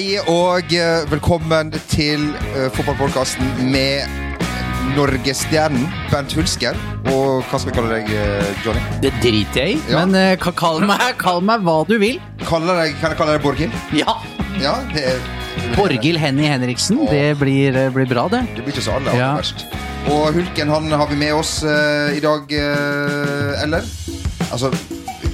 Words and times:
Hei 0.00 0.14
og 0.32 0.70
eh, 0.72 1.02
velkommen 1.10 1.74
til 1.90 2.22
uh, 2.54 2.70
fotballpodkasten 2.72 3.66
med 3.68 4.08
Norgesstjernen 4.96 5.82
Bernt 6.08 6.32
Hulsker. 6.38 6.78
Og 7.12 7.42
hva 7.50 7.58
skal 7.60 7.68
vi 7.68 7.74
kalle 7.76 7.98
deg, 7.98 8.08
eh, 8.16 8.62
Johnny? 8.64 8.80
Det 9.02 9.10
driter 9.20 9.60
jeg 9.60 9.74
i, 9.74 9.82
Ja. 9.92 10.06
men 10.06 10.16
uh, 10.16 10.52
kall, 10.56 10.80
meg, 10.88 11.04
kall 11.20 11.44
meg 11.44 11.66
hva 11.66 11.82
du 11.84 11.98
vil. 12.00 12.16
Deg, 12.16 12.48
kan 12.48 12.64
jeg 13.12 13.18
kalle 13.18 13.34
deg 13.34 13.44
Borghild? 13.44 13.76
Ja. 13.92 14.14
Ja, 14.62 14.72
det, 14.94 15.04
Borghild 15.76 16.22
Henny 16.22 16.48
Henriksen, 16.48 17.02
Og, 17.04 17.12
det 17.12 17.36
blir, 17.42 17.76
eh, 17.76 17.92
blir 17.92 18.08
bra, 18.08 18.24
det. 18.32 18.46
Det 18.56 18.64
blir 18.64 18.72
ikke 18.72 18.86
så 18.88 18.96
alle 18.96 19.18
Ja. 19.20 19.34
verst. 19.36 19.66
Og 20.08 20.32
Hulken 20.32 20.72
han 20.72 20.88
har 20.96 21.12
vi 21.12 21.20
med 21.26 21.36
oss 21.36 21.58
uh, 21.60 22.08
i 22.16 22.24
dag, 22.24 22.48
uh, 22.48 23.62
eller? 23.66 23.84
Altså, 24.48 24.72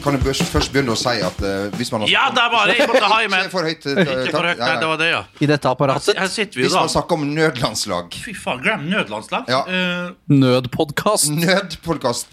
kan 0.06 0.16
jeg 0.16 0.23
først- 0.46 0.70
begynne 0.73 0.95
å 0.95 0.98
si 1.01 1.15
at 1.27 1.42
uh, 1.42 1.66
hvis 1.77 1.91
man 1.92 2.05
har 2.06 2.12
Ja, 2.15 2.24
der 2.38 2.48
var 2.55 2.70
det! 2.70 2.78
Jeg 2.78 2.88
måtte 2.92 3.10
ha 3.12 3.19
i 3.24 3.28
meg. 3.33 3.45
Ikke 3.48 3.55
for 3.59 3.66
høyt. 3.69 3.87
eh, 3.91 4.01
Ikke 4.01 4.32
for 4.38 4.46
høyt, 4.48 4.62
nei, 4.62 4.73
det 4.80 4.88
var 4.95 5.02
det, 5.02 5.10
ja. 5.10 5.20
I 5.42 5.46
dette 5.52 5.69
apparatet. 5.74 6.16
Her 6.23 6.30
sitter 6.32 6.56
vi 6.56 6.65
jo 6.65 6.69
Hvis 6.70 6.79
man 6.79 6.88
da. 6.88 6.95
snakker 6.96 7.19
om 7.20 7.29
nødlandslag. 7.37 8.16
Fy 8.24 8.34
faen, 8.38 8.62
glem 8.65 8.88
nødlandslag. 8.95 9.45
Ja. 9.52 9.60
Eh, 9.69 10.10
Nødpodkast. 10.32 11.30
Nødpodkast. 11.37 12.27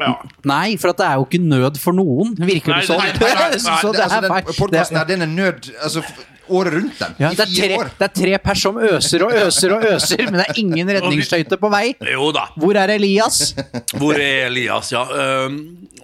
ja. 0.00 0.14
Nei, 0.48 0.76
for 0.80 0.88
at 0.94 1.00
det 1.02 1.06
er 1.06 1.14
jo 1.20 1.26
ikke 1.28 1.42
nød 1.44 1.76
for 1.82 1.92
noen, 1.92 2.34
virker 2.38 2.72
Nei, 2.72 2.80
det 2.80 2.88
sånn. 2.88 3.02
nei, 3.02 3.12
nei, 3.12 3.34
nei, 3.36 3.48
nei. 3.52 3.58
Så 3.82 3.90
Det, 3.92 3.98
det 3.98 4.04
altså, 4.06 4.16
er 4.16 4.20
den 4.24 4.32
feil. 4.32 4.56
Podkasten 4.62 4.96
er- 4.96 5.02
her, 5.02 5.08
den 5.10 5.22
er 5.26 5.32
nød 5.32 5.68
altså, 5.84 6.00
f- 6.00 6.28
året 6.48 6.74
rundt, 6.74 6.98
den. 6.98 7.14
Ja, 7.22 7.30
det, 7.36 7.46
er 7.46 7.52
tre, 7.54 7.78
det 7.98 8.08
er 8.08 8.14
tre 8.16 8.38
pers 8.42 8.64
som 8.66 8.80
øser 8.82 9.26
og 9.26 9.36
øser 9.44 9.76
og 9.76 9.86
øser, 9.92 10.24
men 10.28 10.40
det 10.40 10.48
er 10.48 10.60
ingen 10.64 10.92
redningsskøyte 10.96 11.58
på 11.60 11.72
vei. 11.72 11.86
Jo 12.12 12.32
da. 12.34 12.48
Hvor 12.58 12.78
er 12.82 12.96
Elias? 12.96 13.54
Hvor 14.00 14.18
er 14.18 14.48
Elias, 14.50 14.92
ja. 14.94 15.06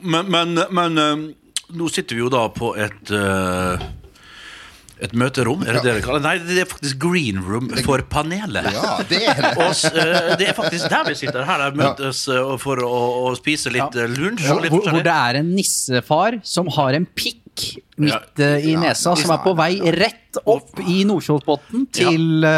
Men 0.03 0.31
men, 0.31 0.59
men 0.71 1.03
nå 1.69 1.93
sitter 1.93 2.17
vi 2.17 2.25
jo 2.25 2.33
da 2.33 2.47
på 2.55 2.73
et 2.81 3.13
uh, 3.13 3.89
et 4.99 5.15
møterom, 5.15 5.63
er 5.63 5.79
det 5.79 5.83
det 5.85 5.93
det 5.99 6.05
kaller 6.07 6.23
Nei, 6.25 6.35
det 6.43 6.63
er 6.65 6.69
faktisk 6.69 6.99
green 7.03 7.39
room 7.45 7.69
for 7.87 8.03
panelet. 8.11 8.67
Ja, 8.75 8.97
det 9.07 9.21
er 9.31 9.43
det. 9.45 9.53
Og, 9.63 9.83
eh, 9.93 10.31
det 10.41 10.49
er 10.51 10.57
faktisk 10.57 10.89
der 10.91 11.07
vi 11.07 11.15
sitter. 11.21 11.45
Her 11.47 11.63
der 11.63 11.77
møtes 11.79 12.25
eh, 12.33 12.55
for 12.63 12.83
å, 12.83 13.03
å 13.29 13.35
spise 13.39 13.71
litt 13.75 13.99
ja. 13.99 14.09
lunsj. 14.11 14.49
Hvor, 14.49 14.89
hvor 14.91 15.05
det 15.07 15.15
er 15.15 15.41
en 15.43 15.53
nissefar 15.55 16.41
som 16.47 16.71
har 16.79 16.99
en 16.99 17.07
pikk 17.07 17.45
midt 17.99 18.43
ja, 18.43 18.53
i 18.59 18.75
Ja, 18.75 18.83
nesa, 18.83 19.15
som 19.19 19.33
er 19.35 19.43
på 19.45 19.55
vei 19.59 19.73
rett 19.95 20.39
opp 20.45 20.79
i 20.85 21.03
Nordkjosbotn 21.09 21.89
til 21.95 22.45
ja. 22.45 22.55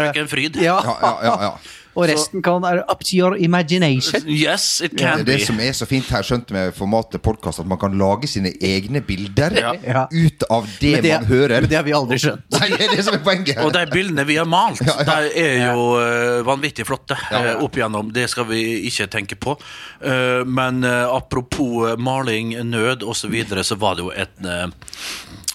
Frøken 0.00 0.30
Fryd. 0.32 0.58
ja, 0.62 0.78
ja, 0.82 1.36
ja. 1.48 1.54
Og 1.92 2.06
resten 2.08 2.40
kan 2.44 2.62
være 2.64 2.84
up 2.88 3.02
to 3.04 3.16
your 3.18 3.36
imagination. 3.36 4.22
Yes, 4.26 4.80
it 4.80 4.94
can 4.98 5.24
be. 5.24 5.32
det 5.32 5.42
som 5.46 5.58
er 5.60 5.74
så 5.76 5.84
fint 5.88 6.08
her, 6.08 6.24
skjønt 6.24 6.52
med 6.54 6.72
formatet 6.76 7.20
podkast, 7.24 7.60
at 7.60 7.68
man 7.68 7.78
kan 7.80 7.96
lage 8.00 8.30
sine 8.30 8.54
egne 8.64 9.02
bilder 9.04 9.52
Ja. 9.58 10.06
ut 10.08 10.44
av 10.50 10.68
det, 10.80 11.02
det, 11.04 11.12
man 11.12 11.26
hører. 11.28 11.60
men 11.60 11.68
det 11.70 11.76
har 11.76 11.84
vi 11.84 11.92
aldri 11.96 12.18
skjønt. 12.22 12.46
Nei, 12.56 12.70
det 12.72 12.86
er 12.86 12.96
det 12.96 13.04
som 13.04 13.18
er 13.18 13.24
poenget. 13.24 13.60
Og 13.64 13.72
de 13.76 13.84
bildene 13.92 14.24
vi 14.28 14.38
har 14.40 14.48
malt, 14.48 14.80
Ja, 14.86 14.96
ja. 15.02 15.18
de 15.20 15.44
er 15.44 15.74
jo 15.74 15.84
uh, 16.00 16.40
vanvittig 16.48 16.86
flotte 16.88 17.18
eh, 17.30 17.52
opp 17.62 17.76
igjennom. 17.76 18.12
Det 18.14 18.28
skal 18.32 18.48
vi 18.48 18.62
ikke 18.88 19.08
tenke 19.12 19.36
på. 19.36 19.56
Uh, 20.00 20.42
men 20.48 20.84
apropos 20.84 21.96
maling, 21.98 22.56
nød 22.70 23.02
osv., 23.04 23.22
så, 23.22 23.28
videre, 23.30 23.62
så 23.62 23.76
var 23.78 23.94
det 23.94 24.02
jo 24.02 24.10
et 24.18 24.32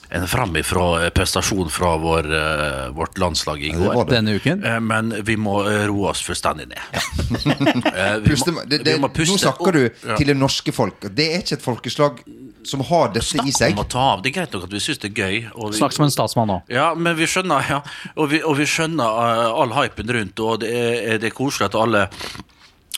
en 0.09 0.27
framifrå 0.27 1.09
prestasjon 1.11 1.69
fra 1.69 1.97
vår, 1.99 2.29
eh, 2.35 2.89
vårt 2.95 3.17
landslag 3.19 3.63
i 3.63 3.69
går. 3.75 4.05
Denne 4.09 4.35
uken. 4.39 4.63
Eh, 4.63 4.79
Men 4.79 5.13
vi 5.23 5.35
må 5.37 5.59
eh, 5.67 5.85
roe 5.89 6.09
oss 6.13 6.21
fullstendig 6.23 6.67
ned. 6.69 6.79
Ja. 6.93 8.17
vi 8.23 8.29
Puste, 8.29 8.51
må- 8.55 8.63
det, 8.65 8.83
det, 8.85 8.93
vi 8.95 9.01
må 9.03 9.09
puste 9.09 9.35
nå 9.35 9.41
snakker 9.41 9.71
du. 9.75 9.81
Ja. 10.07 10.15
til 10.17 10.27
det 10.31 10.37
norske 10.39 10.71
folk. 10.71 11.01
Det 11.11 11.27
er 11.33 11.43
ikke 11.43 11.57
et 11.59 11.65
folkeslag 11.65 12.21
som 12.67 12.81
har 12.87 13.11
dette 13.15 13.23
i 13.43 13.51
Snakk 13.51 13.57
seg. 13.59 13.75
om 13.77 13.83
å 13.83 13.87
ta 13.91 14.05
av. 14.13 14.23
Det 14.23 14.31
er 14.31 14.37
greit 14.41 14.55
nok 14.55 14.63
at 14.67 14.73
vi 14.75 14.79
syns 14.83 14.99
det 15.03 15.11
er 15.11 15.21
gøy. 15.23 15.37
og 15.55 15.71
vi- 15.73 15.77
Snakk 15.81 15.93
som 15.95 16.05
en 16.07 16.11
statsmann 16.11 16.47
nå. 16.51 16.61
Ja, 16.71 16.93
men 16.95 17.15
vi 17.19 17.27
skjønner 17.27 17.69
ja. 17.69 17.81
Og 18.15 18.29
vi, 18.31 18.41
og 18.43 18.57
vi 18.59 18.65
skjønner 18.65 19.03
eh, 19.07 19.61
all 19.61 19.75
hypen 19.75 20.07
rundt, 20.17 20.39
og 20.39 20.59
det 20.63 20.71
er, 20.75 21.17
det 21.19 21.31
er 21.31 21.35
koselig 21.35 21.67
at 21.71 21.75
alle 21.75 22.07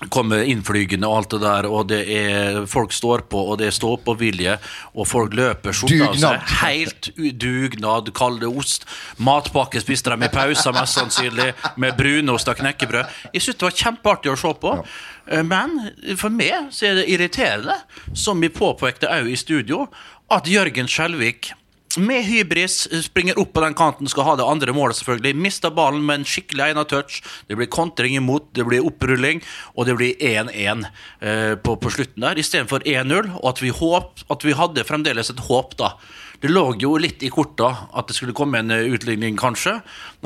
kommer 0.08 0.46
innflygende 0.48 1.08
og 1.10 1.18
alt 1.18 1.34
det 1.34 1.40
der, 1.44 1.68
og 1.68 1.90
det 1.92 2.00
er 2.16 2.60
folk 2.72 2.94
står 2.96 3.26
på, 3.32 3.42
og 3.52 3.60
det 3.60 3.68
er 3.68 3.76
stå-på-vilje, 3.76 4.56
og 4.96 5.08
folk 5.10 5.36
løper 5.36 5.76
skjorta 5.76 6.08
av 6.08 6.18
seg. 6.22 6.54
Helt 6.62 7.10
dugnad, 7.42 8.14
kall 8.16 8.40
det 8.40 8.48
ost. 8.48 8.88
Matpakke 9.20 9.82
spiste 9.84 10.16
de 10.16 10.30
i 10.30 10.32
pausa, 10.32 10.72
mest 10.76 10.96
sannsynlig, 10.96 11.52
med 11.76 12.00
brunost 12.00 12.48
og 12.52 12.62
knekkebrød. 12.62 13.20
Jeg 13.36 13.44
syns 13.44 13.60
det 13.60 13.68
var 13.68 13.80
kjempeartig 13.84 14.32
å 14.32 14.40
se 14.40 14.56
på. 14.64 14.76
Ja. 14.80 15.44
Men 15.46 15.76
for 16.18 16.34
meg 16.34 16.72
så 16.74 16.90
er 16.90 17.02
det 17.02 17.10
irriterende, 17.12 17.76
som 18.18 18.40
vi 18.42 18.50
påpekte 18.54 19.12
òg 19.12 19.28
i 19.30 19.38
studio, 19.40 19.86
at 20.32 20.48
Jørgen 20.50 20.88
Skjelvik 20.90 21.52
med 21.98 22.22
hybris 22.28 22.84
springer 23.02 23.40
opp 23.42 23.56
på 23.56 23.64
den 23.64 23.74
kanten, 23.74 24.10
skal 24.12 24.28
ha 24.28 24.36
det 24.38 24.46
andre 24.46 24.74
målet, 24.78 25.00
selvfølgelig. 25.00 25.34
Mister 25.42 25.74
ballen 25.74 26.04
med 26.06 26.22
en 26.22 26.28
skikkelig 26.30 26.68
egnet 26.68 26.92
touch. 26.92 27.20
Det 27.50 27.58
blir 27.58 27.72
kontring 27.74 28.14
imot, 28.20 28.52
det 28.54 28.68
blir 28.68 28.86
opprulling, 28.86 29.42
og 29.74 29.90
det 29.90 29.98
blir 29.98 30.14
1-1 30.22 30.86
eh, 30.86 31.56
på, 31.58 31.76
på 31.82 31.94
slutten 31.96 32.28
der, 32.28 32.38
istedenfor 32.38 32.86
1-0. 32.86 33.34
Og 33.42 33.48
at 33.50 33.64
vi, 33.64 33.74
håp, 33.74 34.22
at 34.30 34.46
vi 34.46 34.58
hadde 34.60 34.86
fremdeles 34.86 35.34
et 35.34 35.46
håp, 35.50 35.74
da. 35.82 35.96
Det 36.40 36.48
lå 36.54 36.62
jo 36.80 36.94
litt 37.02 37.20
i 37.26 37.32
korta 37.34 37.68
at 38.00 38.08
det 38.08 38.16
skulle 38.16 38.38
komme 38.38 38.62
en 38.62 38.72
eh, 38.72 38.86
utligning, 38.94 39.36
kanskje. 39.40 39.80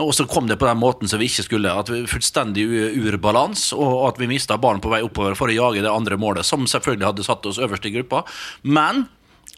Og 0.04 0.12
så 0.14 0.28
kom 0.30 0.52
det 0.52 0.60
på 0.62 0.68
den 0.68 0.84
måten 0.84 1.10
som 1.10 1.22
vi 1.22 1.32
ikke 1.32 1.48
skulle. 1.48 1.74
At 1.74 1.90
vi 1.90 2.04
Fullstendig 2.12 2.68
urbalans, 3.00 3.72
og 3.78 4.10
at 4.12 4.20
vi 4.22 4.30
mista 4.30 4.60
ballen 4.60 4.84
på 4.84 4.92
vei 4.92 5.02
oppover 5.06 5.40
for 5.40 5.50
å 5.50 5.56
jage 5.56 5.82
det 5.86 5.90
andre 5.96 6.20
målet, 6.20 6.46
som 6.46 6.68
selvfølgelig 6.70 7.14
hadde 7.14 7.26
satt 7.32 7.48
oss 7.50 7.62
øverst 7.64 7.88
i 7.88 7.96
gruppa. 7.96 8.26
Men 8.68 9.08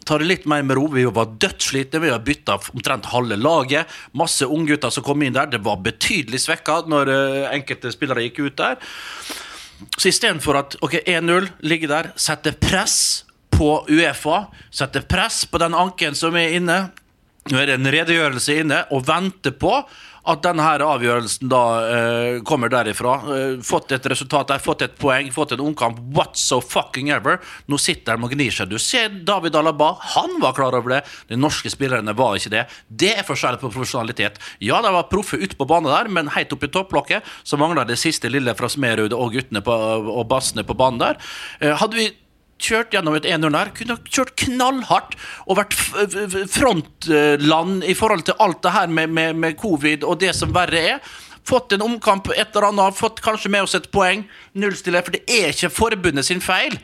ta 0.05 0.19
det 0.21 0.27
litt 0.29 0.45
mer 0.49 0.63
med 0.65 0.77
ro. 0.77 0.85
Vi 0.93 1.05
var 1.09 1.33
dødsslitne. 1.41 2.01
Vi 2.03 2.13
har 2.13 2.23
bytta 2.25 2.59
omtrent 2.73 3.09
halve 3.11 3.37
laget. 3.39 3.91
Masse 4.13 4.45
unggutter 4.45 4.93
som 4.93 5.05
kom 5.05 5.23
inn 5.25 5.35
der. 5.35 5.49
Det 5.51 5.63
var 5.65 5.81
betydelig 5.85 6.43
svekka 6.45 6.83
når 6.91 7.11
eh, 7.13 7.53
enkelte 7.55 7.93
spillere 7.93 8.27
gikk 8.27 8.43
ut 8.45 8.57
der. 8.61 8.77
Så 9.97 10.09
istedenfor 10.11 10.59
at 10.61 10.77
ok, 10.85 11.01
1-0 11.03 11.49
ligger 11.67 11.91
der, 11.91 12.11
sette 12.15 12.53
press 12.55 13.25
på 13.55 13.69
Uefa, 13.91 14.45
sette 14.71 15.01
press 15.07 15.43
på 15.49 15.59
den 15.59 15.75
anken 15.75 16.15
som 16.15 16.35
er 16.39 16.55
inne 16.57 16.77
Nå 17.45 17.59
er 17.61 17.69
det 17.69 17.75
en 17.77 17.93
redegjørelse 17.93 18.53
inne, 18.63 18.77
og 18.89 19.03
venter 19.05 19.53
på 19.53 19.69
at 20.25 20.41
denne 20.41 20.63
her 20.65 20.81
avgjørelsen 20.81 21.49
da 21.51 21.61
eh, 21.85 22.37
kommer 22.47 22.71
derifra. 22.73 23.11
Eh, 23.35 23.51
fått 23.61 23.93
et 23.93 24.07
resultat 24.09 24.49
der, 24.49 24.63
fått 24.63 24.81
et 24.81 24.95
poeng, 24.97 25.29
fått 25.33 25.53
en 25.53 25.61
omkamp. 25.67 25.99
What 26.17 26.39
so 26.41 26.57
fucking 26.57 27.11
ever? 27.13 27.37
Nå 27.69 27.77
sitter 27.81 28.17
de 28.17 28.25
og 28.25 28.33
gnir 28.33 28.55
seg. 28.55 28.73
Du 28.73 28.81
ser 28.81 29.13
David 29.29 29.59
Alaba, 29.61 29.91
han 30.15 30.39
var 30.41 30.57
klar 30.57 30.73
over 30.73 30.95
det. 30.95 31.03
De 31.29 31.37
norske 31.37 31.69
spillerne 31.69 32.17
var 32.17 32.39
ikke 32.39 32.55
det. 32.55 32.65
Det 32.89 33.13
er 33.13 33.29
forskjell 33.29 33.61
på 33.61 33.69
profesjonalitet. 33.69 34.41
Ja, 34.65 34.81
de 34.81 34.97
var 34.97 35.05
proffe 35.13 35.37
ute 35.37 35.53
på 35.59 35.69
banen 35.69 35.93
der, 35.93 36.09
men 36.09 36.33
helt 36.33 36.57
oppe 36.57 36.65
i 36.65 36.73
topplokket 36.73 37.29
så 37.45 37.61
mangla 37.61 37.85
det 37.85 38.01
siste 38.01 38.33
lille 38.33 38.57
fra 38.57 38.73
Smerud 38.73 39.13
og 39.13 39.37
guttene 39.37 39.61
på, 39.61 39.81
og 40.17 40.25
bassene 40.33 40.65
på 40.65 40.77
banen 40.81 41.05
der. 41.05 41.21
Eh, 41.61 41.77
hadde 41.77 42.01
vi 42.01 42.09
kjørt 42.61 42.95
gjennom 42.95 43.17
et 43.17 43.27
1-0 43.27 43.51
der, 43.51 43.71
kunne 43.75 43.97
kjørt 44.07 44.33
knallhardt 44.45 45.15
og 45.45 45.59
vært 45.59 45.75
frontland 46.51 47.85
i 47.85 47.95
forhold 47.97 48.25
til 48.27 48.39
alt 48.43 48.63
det 48.63 48.73
her 48.75 48.91
med, 48.91 49.13
med, 49.13 49.35
med 49.35 49.57
covid 49.59 50.05
og 50.07 50.19
det 50.23 50.33
som 50.37 50.53
verre 50.55 50.83
er. 50.95 51.13
Fått 51.45 51.75
en 51.75 51.85
omkamp, 51.85 52.31
et 52.33 52.55
eller 52.55 52.71
annet, 52.71 52.97
fått 52.97 53.21
kanskje 53.21 53.51
med 53.53 53.67
oss 53.67 53.75
et 53.77 53.91
poeng. 53.93 54.23
Nullstille, 54.57 55.03
for 55.05 55.13
det 55.13 55.25
er 55.29 55.51
ikke 55.53 55.73
forbundet 55.73 56.25
sin 56.25 56.41
feil 56.41 56.79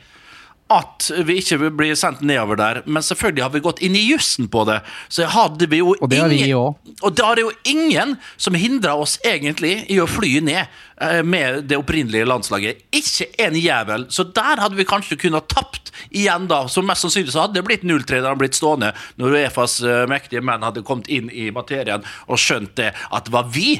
at 0.72 1.08
vi 1.26 1.38
ikke 1.40 1.70
blir 1.74 1.96
sendt 1.98 2.22
nedover 2.26 2.58
der. 2.58 2.80
Men 2.86 3.04
selvfølgelig 3.04 3.44
har 3.44 3.52
vi 3.54 3.62
gått 3.64 3.82
inn 3.84 3.96
i 3.98 4.04
jussen 4.06 4.48
på 4.52 4.64
det. 4.68 4.80
Så 5.12 5.28
hadde 5.30 5.68
vi 5.70 5.82
jo 5.82 5.94
Og 5.98 6.10
det 6.10 6.20
har 6.22 6.32
vi 6.32 6.52
òg. 6.56 6.92
Og 7.02 7.16
da 7.18 7.30
er 7.30 7.40
det 7.40 7.46
jo 7.46 7.52
ingen 7.74 8.16
som 8.36 8.56
hindrer 8.58 9.02
oss 9.04 9.18
egentlig 9.26 9.74
i 9.92 9.98
å 10.02 10.08
fly 10.10 10.40
ned 10.44 10.62
eh, 10.64 11.22
med 11.22 11.64
det 11.70 11.80
opprinnelige 11.80 12.28
landslaget. 12.28 12.84
Ikke 12.94 13.28
en 13.46 13.58
jævel. 13.58 14.06
Så 14.12 14.26
der 14.34 14.62
hadde 14.62 14.78
vi 14.78 14.88
kanskje 14.88 15.20
kunnet 15.20 15.50
tapt 15.52 15.92
igjen, 16.10 16.48
da. 16.50 16.64
Så 16.68 16.84
mest 16.86 17.06
sannsynlig 17.06 17.34
så 17.34 17.46
hadde 17.46 17.60
det 17.60 17.66
blitt 17.68 17.86
0-3 17.88 18.22
da 18.24 18.36
blitt 18.38 18.58
stående, 18.58 18.92
når 19.20 19.38
Uefas 19.42 19.80
eh, 19.84 20.04
mektige 20.10 20.44
menn 20.44 20.64
hadde 20.64 20.84
kommet 20.86 21.10
inn 21.12 21.30
i 21.32 21.50
materien 21.54 22.04
og 22.28 22.40
skjønt 22.40 22.76
det, 22.80 22.92
at 23.10 23.28
det 23.28 23.34
var 23.34 23.50
vi 23.52 23.76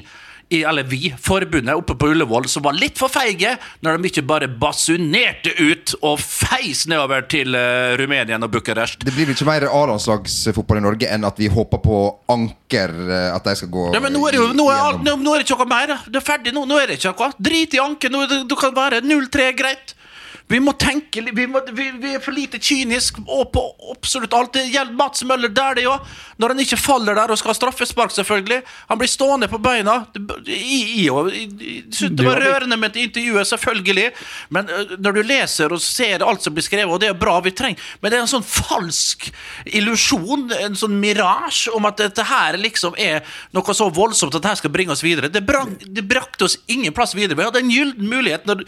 eller 0.61 0.87
vi, 0.89 1.13
forbundet 1.19 1.79
oppe 1.79 1.97
på 1.99 2.11
Ullevål, 2.13 2.49
som 2.51 2.65
var 2.67 2.77
litt 2.77 3.01
for 3.01 3.13
feige 3.13 3.55
når 3.83 3.99
de 3.99 4.11
ikke 4.11 4.25
bare 4.29 4.49
basunerte 4.51 5.55
ut 5.59 5.95
og 6.01 6.21
feis 6.23 6.85
nedover 6.91 7.25
til 7.33 7.57
uh, 7.57 7.95
Rumænien 8.01 8.43
og 8.45 8.53
Bucuresti. 8.53 9.07
Det 9.07 9.15
blir 9.15 9.29
vel 9.29 9.37
ikke 9.37 9.49
mer 9.49 9.67
A-landslagsfotball 9.71 10.83
i 10.83 10.85
Norge 10.85 11.11
enn 11.13 11.27
at 11.29 11.41
vi 11.41 11.51
håper 11.53 11.83
på 11.83 12.03
anker, 12.33 12.93
eh, 13.09 13.29
at 13.33 13.47
de 13.47 13.57
skal 13.59 13.73
gå 13.73 13.89
Ja, 13.95 14.03
men 14.03 14.15
nå 14.15 14.23
er 14.29 14.37
det 14.37 14.43
jo 14.43 14.51
nå 14.57 14.69
er, 14.73 15.01
nå, 15.03 15.17
nå 15.23 15.35
er 15.35 15.43
det 15.43 15.49
ikke 15.49 15.59
noe 15.63 15.71
mer. 15.73 15.97
Det 16.07 16.21
er 16.21 16.27
ferdig 16.27 16.55
nå. 16.55 16.65
Nå 16.69 16.79
er 16.81 16.91
det 16.91 17.01
ikke 17.01 17.15
noe. 17.17 17.33
Drit 17.49 17.77
i 17.77 17.83
anker. 17.83 18.13
Nå, 18.13 18.25
det, 18.31 18.43
det 18.51 18.59
kan 18.61 18.75
være 18.77 19.03
0-3, 19.05 19.49
greit. 19.59 19.95
Vi 20.51 20.61
må 20.61 20.75
tenke 20.79 21.23
vi, 21.33 21.47
må, 21.47 21.61
vi, 21.73 21.89
vi 22.01 22.15
er 22.17 22.23
for 22.23 22.35
lite 22.35 22.59
kynisk 22.63 23.21
og 23.23 23.51
på 23.55 23.63
absolutt 23.93 24.35
alt. 24.37 24.53
Det 24.57 24.67
gjelder 24.69 24.97
Mats 24.99 25.25
Møller 25.29 25.53
der, 25.53 25.79
det 25.79 25.87
òg. 25.89 26.09
Når 26.43 26.55
han 26.55 26.63
ikke 26.65 26.79
faller 26.81 27.17
der 27.17 27.33
og 27.33 27.39
skal 27.39 27.53
ha 27.53 27.57
straffespark, 27.57 28.13
selvfølgelig. 28.15 28.61
Han 28.91 29.01
blir 29.01 29.11
stående 29.11 29.49
på 29.51 29.61
beina. 29.63 30.01
I, 30.47 31.05
i, 31.05 31.07
i, 31.07 31.75
det 31.91 32.27
var 32.27 32.41
rørende 32.43 32.77
med 32.81 32.93
et 32.93 33.05
intervju, 33.07 33.45
selvfølgelig. 33.53 34.09
Men 34.55 34.71
når 34.99 35.19
du 35.19 35.23
leser 35.23 35.73
og 35.73 35.83
ser 35.85 36.25
alt 36.27 36.45
som 36.45 36.57
blir 36.57 36.67
skrevet, 36.67 36.91
og 36.91 37.01
det 37.03 37.13
er 37.13 37.19
bra 37.19 37.39
vi 37.43 37.55
trenger 37.57 37.81
Men 38.01 38.11
det 38.11 38.19
er 38.19 38.25
en 38.25 38.31
sånn 38.31 38.47
falsk 38.47 39.29
illusjon, 39.79 40.49
en 40.59 40.77
sånn 40.79 40.99
mirasje, 41.01 41.73
om 41.77 41.87
at 41.89 42.01
dette 42.01 42.27
her 42.27 42.59
liksom 42.61 42.97
er 43.01 43.23
noe 43.55 43.77
så 43.77 43.89
voldsomt 43.93 44.35
at 44.37 44.43
dette 44.43 44.61
skal 44.63 44.75
bringe 44.75 44.93
oss 44.95 45.05
videre. 45.05 45.31
Det, 45.33 45.45
brak, 45.47 45.87
det 45.87 46.05
brakte 46.09 46.49
oss 46.49 46.59
ingen 46.73 46.95
plass 46.97 47.15
videre. 47.17 47.39
Vi 47.39 47.47
hadde 47.47 47.63
en 47.63 47.73
gyllen 47.73 48.09
mulighet 48.11 48.49
når 48.49 48.67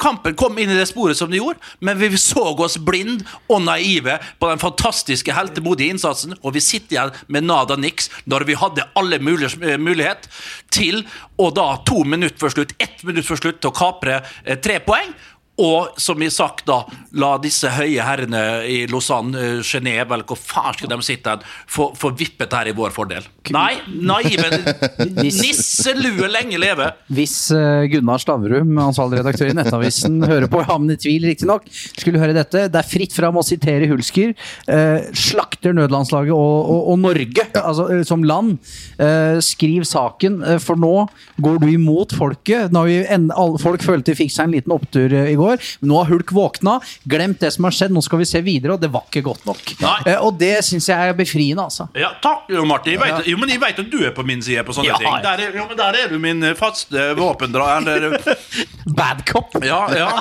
kampen 0.00 0.36
kom 0.38 0.58
inn 0.60 0.70
i 0.70 0.78
det 0.78 0.86
sporet 0.90 0.97
som 1.18 1.30
de 1.30 1.40
gjorde, 1.40 1.62
men 1.84 1.98
vi 2.00 2.10
så 2.18 2.44
oss 2.52 2.78
blind 2.82 3.24
og 3.48 3.62
naive 3.64 4.18
på 4.40 4.50
den 4.50 4.62
fantastiske 4.62 5.34
heltemodige 5.34 5.94
innsatsen, 5.94 6.36
og 6.42 6.56
vi 6.56 6.64
sitter 6.64 6.96
igjen 6.96 7.14
med 7.28 7.48
nada 7.48 7.76
niks 7.78 8.10
når 8.28 8.46
vi 8.48 8.58
hadde 8.58 8.86
alle 8.98 9.20
mulig, 9.22 9.52
mulighet 9.78 10.28
til 10.74 11.04
å 11.38 11.50
da 11.54 11.70
to 11.88 12.02
minutter 12.04 12.38
før 12.40 12.56
slutt, 12.58 12.76
ett 12.82 13.02
minutt 13.06 13.26
før 13.28 13.42
slutt, 13.42 13.60
til 13.62 13.72
å 13.72 13.78
kapre 13.78 14.20
eh, 14.44 14.58
tre 14.58 14.80
poeng. 14.84 15.12
Og 15.58 15.98
som 15.98 16.18
vi 16.20 16.28
sagt, 16.30 16.66
da, 16.68 16.82
la 17.18 17.32
disse 17.42 17.70
høye 17.74 18.04
herrene 18.04 18.42
i 18.68 18.80
Lausanne, 18.90 19.58
Genéve 19.66 20.14
eller 20.14 20.26
hvor 20.28 20.38
faen 20.38 20.76
skal 20.76 20.92
de 20.92 20.98
sitte 21.04 21.34
hen, 21.34 21.42
få 21.66 21.90
få 21.98 22.12
vippet 22.18 22.54
her 22.54 22.70
i 22.70 22.74
vår 22.76 22.92
fordel. 22.94 23.26
Nei, 23.54 23.78
naive 23.88 24.48
nisselue 25.24 26.28
lenge 26.30 26.60
leve. 26.60 26.90
Hvis 27.14 27.36
eh, 27.54 27.86
Gunnar 27.90 28.20
Stavrum, 28.22 28.74
ansvarlig 28.82 29.22
redaktør 29.22 29.50
i 29.50 29.56
Nettavisen, 29.56 30.20
hører 30.30 30.48
på, 30.52 30.62
ja, 30.64 30.76
men 30.80 30.94
i 30.94 30.98
tvil 31.00 31.26
riktignok, 31.30 31.66
skulle 31.72 32.20
høre 32.22 32.36
dette. 32.36 32.66
Det 32.68 32.80
er 32.80 32.88
fritt 32.88 33.16
fram 33.16 33.40
å 33.40 33.46
sitere 33.46 33.88
Hulsker. 33.90 34.34
Eh, 34.68 35.08
slakter 35.16 35.74
nødlandslaget 35.76 36.34
og, 36.34 36.58
og, 36.60 36.82
og 36.92 37.00
Norge 37.06 37.48
altså, 37.62 37.88
eh, 37.94 38.04
som 38.08 38.26
land. 38.26 38.58
Eh, 39.00 39.38
skriv 39.44 39.86
saken, 39.88 40.42
eh, 40.44 40.60
for 40.62 40.78
nå 40.80 41.08
går 41.42 41.60
du 41.62 41.68
imot 41.72 42.14
folket. 42.18 42.72
Nå 42.74 42.84
har 42.84 42.90
vi 42.90 43.00
en, 43.16 43.30
alle, 43.34 43.60
folk 43.62 43.84
følte 43.84 44.12
de 44.12 44.18
fikk 44.18 44.32
seg 44.32 44.48
en 44.48 44.56
liten 44.56 44.74
opptur 44.74 45.12
eh, 45.12 45.32
i 45.32 45.38
går. 45.38 45.47
Men 45.48 45.92
nå 45.92 46.00
har 46.02 46.10
Hulk 46.12 46.32
våkna, 46.34 46.78
glemt 47.08 47.40
det 47.40 47.52
som 47.54 47.66
har 47.68 47.76
skjedd, 47.76 47.94
nå 47.94 48.02
skal 48.04 48.22
vi 48.22 48.28
se 48.28 48.42
videre, 48.44 48.76
og 48.76 48.82
det 48.82 48.90
var 48.92 49.06
ikke 49.08 49.24
godt 49.26 49.46
nok. 49.48 49.72
Nei. 49.82 49.96
Eh, 50.12 50.18
og 50.24 50.36
det 50.40 50.56
syns 50.66 50.88
jeg 50.90 51.12
er 51.12 51.16
befriende, 51.18 51.64
altså. 51.64 51.88
Ja, 51.98 52.12
takk, 52.22 52.48
jo, 52.52 52.64
Martin. 52.68 52.96
Jeg 52.96 53.02
vet, 53.02 53.30
jo, 53.32 53.40
men 53.40 53.54
jeg 53.54 53.62
vet 53.62 53.82
at 53.84 53.90
du 53.92 53.98
er 54.04 54.14
på 54.16 54.26
min 54.26 54.42
side 54.44 54.64
på 54.66 54.76
sånne 54.76 54.92
Ja, 54.92 55.00
ting. 55.02 55.22
Der 55.24 55.44
er, 55.46 55.56
jo, 55.56 55.66
men 55.70 55.80
der 55.80 56.00
er 56.02 56.12
du 56.12 56.18
min 56.22 56.44
eh, 56.50 56.56
faste 56.58 57.10
våpendrager. 57.18 58.10
Bad 58.98 59.24
cop. 59.28 59.56
Ja, 59.64 59.84
ja. 59.96 60.12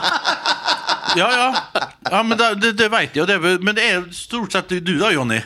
Ja, 1.18 1.28
ja. 1.32 1.84
ja 2.12 2.24
men 2.24 2.38
det, 2.38 2.56
det, 2.62 2.74
det 2.80 2.90
vet 2.94 3.16
jeg 3.16 3.24
jo. 3.24 3.28
Det, 3.30 3.60
men 3.64 3.78
det 3.78 3.86
er 3.88 4.10
stort 4.16 4.56
sett 4.56 4.72
du 4.84 4.98
da, 5.00 5.12
Jonny. 5.14 5.40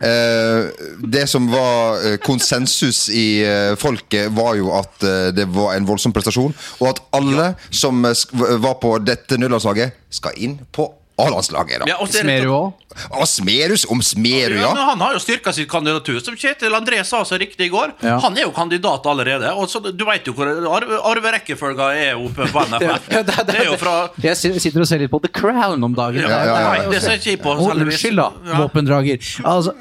Eh, 0.00 0.68
det 0.98 1.26
som 1.30 1.48
var 1.52 2.00
eh, 2.06 2.16
konsensus 2.24 3.08
i 3.08 3.42
eh, 3.44 3.74
folket, 3.76 4.30
var 4.36 4.54
jo 4.58 4.72
at 4.76 5.02
det 5.36 5.46
var 5.54 5.74
en 5.74 5.88
voldsom 5.88 6.14
prestasjon. 6.16 6.54
Og 6.80 6.86
at 6.90 7.02
alle 7.16 7.52
som 7.70 8.02
var 8.02 8.78
på 8.82 8.96
dette 9.04 9.38
nødlandslaget, 9.40 9.96
skal 10.10 10.34
inn 10.42 10.56
på 10.74 10.88
A-landslaget. 11.20 11.82
da. 11.82 11.88
Ja, 11.90 11.96
er 12.00 12.10
Smerud 12.14 12.54
òg. 12.56 12.86
Og 13.20 13.26
Smerus 13.30 13.84
om 13.92 14.00
Smerud, 14.02 14.56
Ja, 14.58 14.70
ja. 14.74 14.84
Han 14.90 15.00
har 15.04 15.14
jo 15.14 15.20
styrka 15.22 15.52
sitt 15.54 15.68
kandidatur, 15.70 16.18
som 16.24 16.34
Kjetil 16.36 16.74
André 16.74 17.02
sa 17.06 17.22
så 17.24 17.38
riktig 17.38 17.68
i 17.68 17.72
går. 17.72 17.94
Ja. 18.02 18.18
Han 18.24 18.36
er 18.38 18.48
jo 18.48 18.52
kandidat 18.56 19.06
allerede. 19.06 19.52
Og 19.54 19.68
så, 19.70 19.80
Du 19.80 20.04
vet 20.08 20.26
jo 20.26 20.34
hvor 20.34 20.50
arve, 20.50 20.98
arverekkefølga 21.12 21.90
er 21.94 22.18
oppe 22.18 22.48
på 22.50 22.64
NFF. 22.70 23.08
Det, 23.08 23.24
det, 23.30 23.46
Det 23.50 23.58
er 23.60 23.68
jo 23.70 23.76
fra 23.80 23.94
Jeg 24.22 24.36
sitter 24.60 24.80
og 24.82 24.88
ser 24.90 25.04
litt 25.04 25.10
på 25.12 25.20
The 25.22 25.32
Crown 25.32 25.82
om 25.84 25.94
dagen. 25.94 26.22
Ja, 26.24 26.28
ja, 26.28 26.44
ja, 26.44 26.60
ja. 26.60 26.70
Nei, 26.70 26.94
det 26.94 27.02
ser 27.04 27.18
ikke 27.20 27.34
jeg 27.36 27.42
på. 27.44 27.56
Unnskyld, 27.70 28.20
da, 28.20 28.56
våpendrager. 28.64 29.30
Altså, 29.44 29.76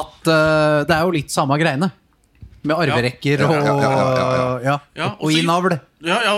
at 0.00 0.28
uh, 0.30 0.84
det 0.86 0.94
er 0.94 1.02
jo 1.02 1.14
litt 1.16 1.32
samme 1.34 1.56
greiene. 1.60 1.90
Med 2.62 2.76
arverekker 2.76 3.40
og, 3.46 3.52
ja, 3.56 3.74
ja, 3.80 4.58
ja, 4.64 4.74
ja, 4.96 5.08
og 5.24 5.32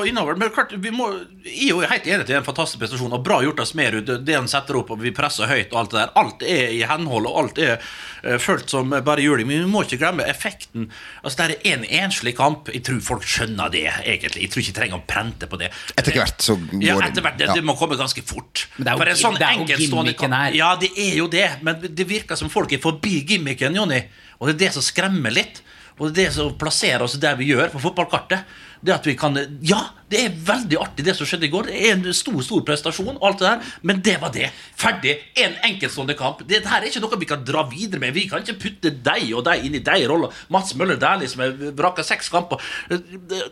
innavl. 0.06 0.36
Men 0.38 0.50
klart, 0.54 0.72
vi 0.78 0.90
må, 0.94 1.08
jeg 1.46 1.68
er 1.68 1.70
jo 1.70 1.80
helt 1.86 2.06
enig 2.06 2.26
til 2.28 2.36
en 2.38 2.46
fantastisk 2.46 2.80
prestasjon. 2.82 3.12
Og 3.14 3.22
bra 3.26 3.40
gjort 3.42 3.62
av 3.62 3.66
Smerud. 3.66 4.10
Det 4.26 4.34
han 4.34 4.46
setter 4.50 4.78
opp, 4.78 4.92
og 4.94 5.00
vi 5.02 5.10
presser 5.14 5.50
høyt 5.50 5.70
og 5.74 5.80
alt 5.80 5.92
det 5.92 5.98
der. 6.00 6.12
Alt 6.22 6.44
er 6.46 6.72
i 6.74 6.80
henhold, 6.86 7.26
og 7.30 7.38
alt 7.42 7.58
er 7.62 7.74
uh, 7.78 8.36
følt 8.42 8.70
som 8.70 8.94
bare 9.06 9.22
juling. 9.22 9.46
Men 9.50 9.64
vi 9.64 9.70
må 9.70 9.82
ikke 9.86 9.98
glemme 10.02 10.26
effekten. 10.30 10.88
Altså, 11.22 11.48
Det 11.48 11.58
er 11.58 11.74
en 11.76 11.86
enslig 12.04 12.34
kamp. 12.38 12.70
Jeg 12.74 12.84
tror 12.86 13.02
folk 13.06 13.26
skjønner 13.26 13.70
det, 13.74 13.84
egentlig. 14.02 14.44
Jeg 14.46 14.54
tror 14.54 14.62
ikke 14.64 14.72
jeg 14.72 14.78
trenger 14.78 14.98
å 15.02 15.06
prente 15.14 15.50
på 15.50 15.58
det. 15.62 15.72
Etter 15.96 16.18
hvert 16.20 16.46
så 16.46 16.58
går 16.58 16.86
Ja, 16.86 16.98
etter 17.06 17.26
hvert. 17.26 17.38
Det, 17.42 17.50
ja. 17.50 17.58
det 17.58 17.66
må 17.66 17.74
komme 17.78 17.98
ganske 17.98 18.22
fort. 18.26 18.66
Men 18.78 18.86
det 18.86 18.94
er 18.94 18.98
jo 18.98 19.02
For 19.04 19.14
en 19.14 19.22
sånn 19.26 19.38
det 19.42 19.46
er 19.48 19.58
jo 19.58 19.66
enkeltstående 19.66 20.14
gimmicken 20.14 20.30
kamp- 20.30 20.40
her. 20.42 20.58
Ja, 20.62 20.72
det 20.78 20.92
er 20.94 21.18
jo 21.18 21.26
det. 21.34 21.48
Men 21.66 21.82
det 21.82 22.08
virker 22.10 22.38
som 22.38 22.50
folk 22.50 22.74
er 22.78 22.82
forbi 22.82 23.22
gimmicken, 23.30 23.78
Jonny. 23.78 24.04
Og 24.38 24.50
det 24.50 24.56
er 24.56 24.62
det 24.66 24.72
som 24.78 24.82
skremmer 24.86 25.34
litt. 25.34 25.62
Og 26.00 26.12
det 26.14 26.28
som 26.34 26.54
plasserer 26.58 27.04
oss 27.04 27.18
der 27.20 27.36
vi 27.38 27.50
gjør 27.52 27.72
på 27.72 27.82
fotballkartet. 27.82 28.46
Det 28.82 28.94
at 28.94 29.06
vi 29.06 29.16
kan 29.18 29.36
Ja, 29.60 29.82
det 30.12 30.20
er 30.26 30.34
veldig 30.46 30.78
artig, 30.82 31.06
det 31.06 31.14
som 31.16 31.28
skjedde 31.28 31.48
i 31.48 31.52
går. 31.52 31.70
Det 31.70 31.78
er 31.78 31.94
en 31.96 32.16
stor 32.16 32.40
stor 32.44 32.64
prestasjon, 32.68 33.14
og 33.16 33.26
alt 33.28 33.40
det 33.40 33.48
der, 33.48 33.70
men 33.88 34.02
det 34.04 34.16
var 34.22 34.32
det. 34.34 34.50
Ferdig. 34.78 35.16
En 35.40 35.56
enkeltstående 35.70 36.16
kamp. 36.18 36.42
Det 36.48 36.62
her 36.66 36.82
er 36.82 36.90
ikke 36.90 37.02
noe 37.04 37.20
vi 37.22 37.30
kan 37.30 37.44
dra 37.46 37.64
videre 37.70 38.02
med. 38.02 38.14
Vi 38.16 38.26
kan 38.30 38.44
ikke 38.44 38.58
putte 38.66 38.92
deg 39.08 39.32
og 39.36 39.46
deg 39.48 39.64
inn 39.66 39.78
i 39.78 39.82
deg 39.84 40.06
rolla. 40.10 40.30
Mats 40.52 40.76
Møller 40.78 41.00
Dæhlie 41.00 41.30
som 41.32 41.44
har 41.44 41.56
vraka 41.78 42.04
seks 42.06 42.30
kamper. 42.32 42.60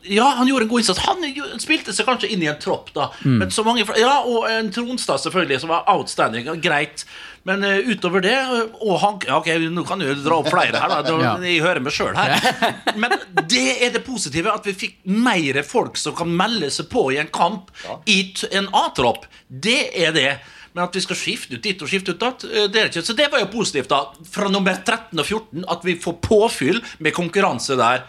Ja, 0.05 0.35
han 0.41 0.51
gjorde 0.51 0.69
en 0.69 0.73
god 0.73 0.85
innsats. 0.85 1.03
Han 1.07 1.61
spilte 1.63 1.97
seg 1.97 2.09
kanskje 2.09 2.33
inn 2.35 2.45
i 2.45 2.51
en 2.51 2.61
tropp, 2.61 2.93
da. 2.97 3.11
Men 3.25 3.51
så 3.55 3.65
mange 3.67 3.87
Ja, 3.99 4.21
og 4.23 4.47
en 4.51 4.69
Tronstad, 4.75 5.23
selvfølgelig, 5.25 5.63
som 5.63 5.73
var 5.73 5.89
outstanding. 5.91 6.49
Greit. 6.63 7.07
Men 7.49 7.65
uh, 7.65 7.89
utover 7.89 8.21
det 8.21 8.35
eh, 8.37 8.73
Og 8.85 8.99
han 9.01 9.15
ja, 9.25 9.39
Ok, 9.39 9.49
nå 9.73 9.85
kan 9.89 10.03
du 10.03 10.11
dra 10.21 10.41
opp 10.43 10.51
flere 10.53 10.81
her, 10.83 10.93
da. 11.07 11.39
Jeg 11.49 11.63
hører 11.65 11.81
meg 11.81 11.95
sjøl 11.95 12.13
her. 12.17 12.37
Men 13.01 13.15
det 13.49 13.67
er 13.81 13.95
det 13.95 14.03
positive. 14.05 14.53
At 14.53 14.67
vi 14.69 14.75
fikk 14.77 14.99
mer 15.09 15.63
folk 15.67 15.97
som 16.01 16.17
kan 16.17 16.29
melde 16.29 16.50
seg 16.73 16.89
på 16.93 17.07
i 17.15 17.21
en 17.23 17.31
kamp 17.33 17.71
i 18.11 18.23
en 18.51 18.71
A-tropp. 18.77 19.27
Det 19.49 19.83
er 19.95 20.17
det. 20.17 20.33
Men 20.73 20.87
at 20.87 20.95
vi 20.95 21.03
skal 21.03 21.19
skifte 21.19 21.59
ut 21.59 21.65
dit 21.65 21.83
og 21.83 21.91
skifte 21.91 22.15
ut 22.15 22.23
datt, 22.23 22.47
eh, 22.47 22.69
det 22.71 22.81
er 22.81 22.91
ikke. 22.91 23.03
Så 23.07 23.17
det 23.19 23.31
var 23.33 23.43
jo 23.43 23.51
positivt, 23.51 23.91
da. 23.91 24.05
Fra 24.31 24.51
nummer 24.53 24.79
13 24.79 25.19
og 25.19 25.27
14, 25.27 25.67
at 25.67 25.85
vi 25.87 25.99
får 25.99 26.19
påfyll 26.23 26.81
med 27.03 27.17
konkurranse 27.17 27.79
der. 27.81 28.07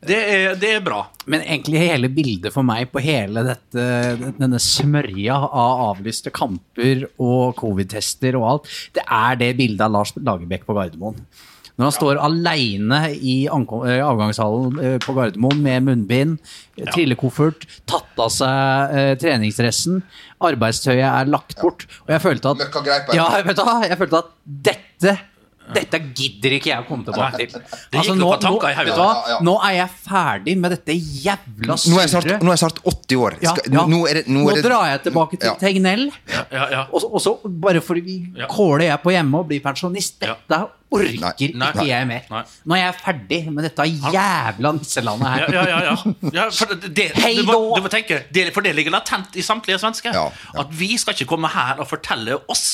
Det 0.00 0.16
er, 0.16 0.54
det 0.56 0.70
er 0.78 0.80
bra. 0.80 1.02
Men 1.28 1.42
egentlig 1.44 1.82
hele 1.82 2.08
bildet 2.08 2.54
for 2.54 2.64
meg 2.64 2.88
på 2.88 3.02
hele 3.04 3.42
dette, 3.44 3.84
denne 4.38 4.60
smørja 4.62 5.36
av 5.36 5.82
avlyste 5.90 6.32
kamper 6.32 7.04
og 7.20 7.52
covid-tester 7.60 8.38
og 8.40 8.46
alt, 8.48 8.70
det 8.96 9.04
er 9.04 9.36
det 9.42 9.50
bildet 9.60 9.84
av 9.84 9.92
Lars 9.98 10.14
Lagerbäck 10.16 10.64
på 10.64 10.76
Gardermoen. 10.78 11.20
Når 11.80 11.88
han 11.88 11.94
står 11.96 12.18
aleine 12.20 12.98
i 13.16 13.34
eh, 13.48 14.02
avgangshallen 14.04 14.80
eh, 14.84 14.96
på 15.00 15.14
Gardermoen 15.16 15.62
med 15.64 15.86
munnbind, 15.86 16.36
trillekoffert, 16.92 17.64
tatt 17.88 18.20
av 18.20 18.28
seg 18.34 18.92
eh, 19.00 19.14
treningsdressen, 19.20 20.02
arbeidstøyet 20.44 21.06
er 21.08 21.32
lagt 21.32 21.56
bort. 21.62 21.86
Og 22.04 22.12
jeg 22.12 22.24
følte 22.26 22.52
at 22.52 23.16
Ja, 23.16 23.30
vet 23.40 23.56
du, 23.56 23.64
jeg 23.88 24.00
følte 24.02 24.20
at 24.20 24.32
dette 24.68 25.16
dette 25.70 26.00
gidder 26.18 26.56
ikke 26.56 26.70
jeg 26.72 26.82
å 26.82 26.86
komme 26.88 27.06
tilbake 27.06 27.44
til. 27.46 27.62
Du 27.92 27.98
hva? 28.24 28.38
Ja, 28.42 29.12
ja. 29.30 29.36
nå 29.46 29.54
er 29.68 29.76
jeg 29.76 29.92
ferdig 30.02 30.56
med 30.58 30.74
dette 30.74 30.96
jævla 30.96 31.76
Nå 31.78 32.00
jeg 32.00 32.10
surret. 32.10 32.42
nå 32.42 32.50
er 32.50 32.56
jeg 32.56 32.62
snart 32.64 32.80
80 32.90 33.20
år. 33.22 33.36
Skal, 33.44 33.70
ja. 33.76 33.84
Nå, 33.92 34.00
er 34.10 34.20
det, 34.20 34.24
nå, 34.32 34.42
er 34.50 34.58
det, 34.58 34.64
drar 34.66 34.88
jeg 34.90 35.04
tilbake 35.06 35.38
til 35.38 35.52
Ja. 35.52 35.54
Tegnell. 35.60 36.08
Ja, 36.50 36.66
ja. 36.74 36.82
Og 36.90 37.04
så, 37.04 37.12
og 37.14 37.22
så 37.22 37.36
bare 37.46 37.82
fordi 37.84 38.02
vi 38.02 38.18
Ja. 38.40 38.50
kåler 38.50 38.88
jeg 38.88 39.02
på 39.04 39.14
hjemme 39.14 39.44
og 39.44 39.46
blir 39.52 39.62
pensjonist. 39.62 40.18
Ja. 40.26 40.34
Dette 40.50 40.64
orker 40.90 41.54
Nei. 41.54 41.70
ikke 41.70 41.86
jeg 41.86 42.06
mer. 42.10 42.24
Nei. 42.30 42.42
Nå 42.66 42.76
er 42.76 42.82
jeg 42.82 42.96
ferdig 43.04 43.40
med 43.50 43.66
dette 43.68 43.86
jævla 43.86 44.72
nisselandet 44.76 45.28
her. 45.34 45.54
ja, 45.54 45.64
ja, 45.70 45.80
ja. 45.86 45.94
ja 46.34 46.46
for 46.54 46.74
det, 46.74 46.90
det, 46.96 47.08
du, 47.14 47.42
må, 47.46 47.58
du 47.76 47.84
må 47.86 47.92
tenke, 47.92 48.24
det, 48.34 48.48
For 48.54 48.66
det 48.66 48.74
ligger 48.78 48.94
latent 48.96 49.36
i 49.38 49.44
samtlige 49.46 49.78
svensker. 49.82 50.14
Ja, 50.16 50.26
ja. 50.30 50.64
At 50.64 50.72
vi 50.74 50.92
skal 51.00 51.14
ikke 51.16 51.28
komme 51.30 51.50
her 51.52 51.80
og 51.82 51.88
fortelle 51.90 52.40
oss 52.50 52.66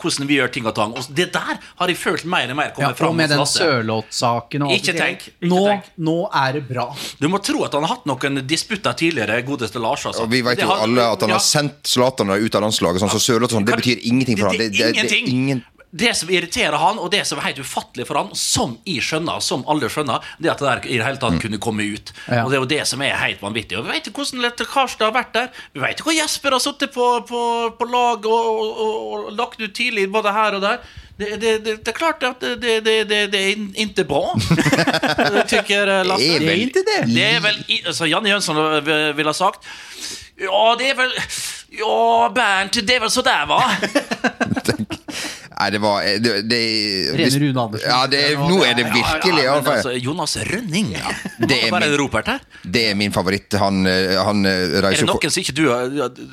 hvordan 0.00 0.28
vi 0.28 0.38
gjør 0.38 0.52
ting 0.54 0.66
og 0.68 0.74
tang. 0.76 0.94
Og 0.98 1.06
det 1.16 1.30
der 1.34 1.58
har 1.58 1.90
jeg 1.90 1.98
følt 1.98 2.24
mer 2.28 2.50
og 2.50 2.58
mer 2.58 2.72
Ja, 2.78 2.92
fram. 2.94 3.12
og 3.12 3.18
med 3.18 3.30
den 3.32 3.42
sørlåtsaken 3.42 3.74
Sørloth-saken 3.74 4.64
og 4.66 4.72
alt 4.72 4.80
Ikke 4.80 4.94
tenk, 4.98 5.26
ikke 5.28 5.50
Nå, 5.50 5.60
tenk. 5.68 5.90
nå 6.06 6.16
er 6.42 6.56
det 6.58 6.64
bra. 6.68 6.86
Du 7.20 7.28
må 7.32 7.40
tro 7.44 7.64
at 7.66 7.74
han 7.76 7.86
har 7.86 7.96
hatt 7.96 8.08
noen 8.10 8.42
disputter 8.46 8.96
tidligere, 8.98 9.40
godeste 9.46 9.82
Lars. 9.82 10.06
Altså. 10.06 10.22
og 10.24 10.30
vi 10.32 10.42
vet 10.46 10.60
jo 10.62 10.68
har- 10.70 10.82
alle 10.86 11.06
at 11.14 11.20
han 11.20 11.32
ja. 11.34 11.38
har 11.38 11.44
sendt 11.44 11.86
Zlatan 11.88 12.30
ut 12.30 12.54
av 12.54 12.62
landslaget. 12.66 13.00
Sånn, 13.02 13.10
så 13.14 13.22
Sørloth 13.22 13.54
og 13.54 13.60
sånn, 13.60 13.68
det 13.68 13.78
betyr 13.82 14.02
ingenting 14.02 14.38
for 14.38 14.50
han. 14.52 14.58
Det, 14.58 14.72
det, 14.72 14.78
det, 14.78 14.90
ingenting. 14.94 15.24
er 15.24 15.30
ingen 15.38 15.64
Det 15.94 16.10
som 16.18 16.30
irriterer 16.32 16.74
han, 16.80 16.98
og 16.98 17.12
det 17.12 17.22
som 17.28 17.38
er 17.38 17.52
helt 17.52 17.60
ufattelig 17.62 18.08
for 18.08 18.18
han, 18.18 18.32
som 18.34 18.72
jeg 18.88 19.04
skjønner, 19.06 19.38
som 19.44 19.62
alle 19.70 19.86
skjønner, 19.92 20.24
det 20.42 20.50
at 20.50 20.58
det 20.58 20.66
der 20.66 20.88
i 20.88 20.98
det 20.98 21.06
hele 21.06 21.20
tatt 21.22 21.38
kunne 21.44 21.60
komme 21.62 21.86
ut. 21.86 22.10
Ja. 22.26 22.42
Og 22.42 22.50
det 22.50 22.58
er 22.58 22.64
jo 22.64 22.70
det 22.72 22.80
som 22.90 23.04
er 23.06 23.14
helt 23.20 23.44
vanvittig. 23.44 23.78
Og 23.78 23.86
vi 23.86 23.94
vet 23.94 24.10
jo 24.10 24.14
hvordan 24.16 24.66
Karstad 24.66 25.06
har 25.06 25.14
vært 25.14 25.32
der. 25.36 25.62
Vi 25.70 25.84
vet 25.84 26.02
jo 26.02 26.08
hvor 26.08 26.16
Jesper 26.16 26.56
har 26.56 26.64
sittet 26.64 26.94
på, 26.96 27.06
på, 27.28 27.40
på 27.78 27.88
lag 27.92 28.26
og, 28.26 28.50
og, 28.50 28.82
og, 28.86 28.98
og 29.14 29.32
lagt 29.38 29.62
ut 29.62 29.74
tidlig 29.76 30.08
både 30.10 30.34
her 30.34 30.58
og 30.58 30.66
der. 30.66 30.82
Det, 31.14 31.28
det, 31.38 31.52
det, 31.62 31.76
det 31.86 31.92
er 31.92 31.94
klart 31.94 32.24
at 32.26 32.40
det, 32.42 32.56
det, 32.62 32.80
det, 32.82 32.96
det, 33.08 33.20
det 33.32 33.42
er 33.44 33.84
ikke 33.84 34.06
bra. 34.08 34.24
Tykker 35.46 35.92
eh, 36.00 36.02
Lasse. 36.08 36.26
Det 36.26 36.40
er 36.40 36.48
vel 36.48 36.64
ikke 36.66 36.82
det. 36.88 37.00
Det 37.12 37.28
er 37.28 37.44
vel 37.44 37.60
altså 37.84 38.10
Janne 38.10 38.34
Jønsson 38.34 38.58
ville 38.82 39.30
ha 39.30 39.36
sagt 39.36 39.62
Ja, 40.42 40.64
det 40.80 40.90
er 40.90 40.98
vel 40.98 41.14
Ja, 41.78 41.94
Bernt, 42.34 42.82
det 42.82 42.98
er 42.98 43.06
vel 43.06 43.14
så 43.14 43.22
der, 43.22 43.46
va? 43.46 43.62
Nei, 45.54 45.68
det 45.70 45.80
var 45.82 46.02
det, 46.24 46.32
det, 46.50 46.60
Rene 47.14 47.40
Rune 47.42 47.64
Andersen. 47.64 47.88
Ja, 47.88 48.00
det, 48.10 48.22
nå 48.40 48.58
er 48.66 48.74
det 48.78 48.86
virkelig 48.90 49.44
ja, 49.44 49.52
ja, 49.52 49.56
men 49.60 49.70
altså, 49.76 49.92
Jonas 49.92 50.36
Rønning. 50.50 50.92
Ja. 50.96 51.14
Det 51.44 51.58
er 51.66 51.72
min-. 51.72 52.40
Det 52.74 52.82
er 52.90 52.94
min 52.98 53.12
favoritt. 53.14 53.54
Han, 53.60 53.84
eh, 53.86 54.14
han 54.18 54.44
reiser 54.46 54.88
Er 54.90 54.98
det 55.04 55.08
noen 55.10 55.34
som 55.34 55.42
ikke 55.42 55.54
du 55.56 55.64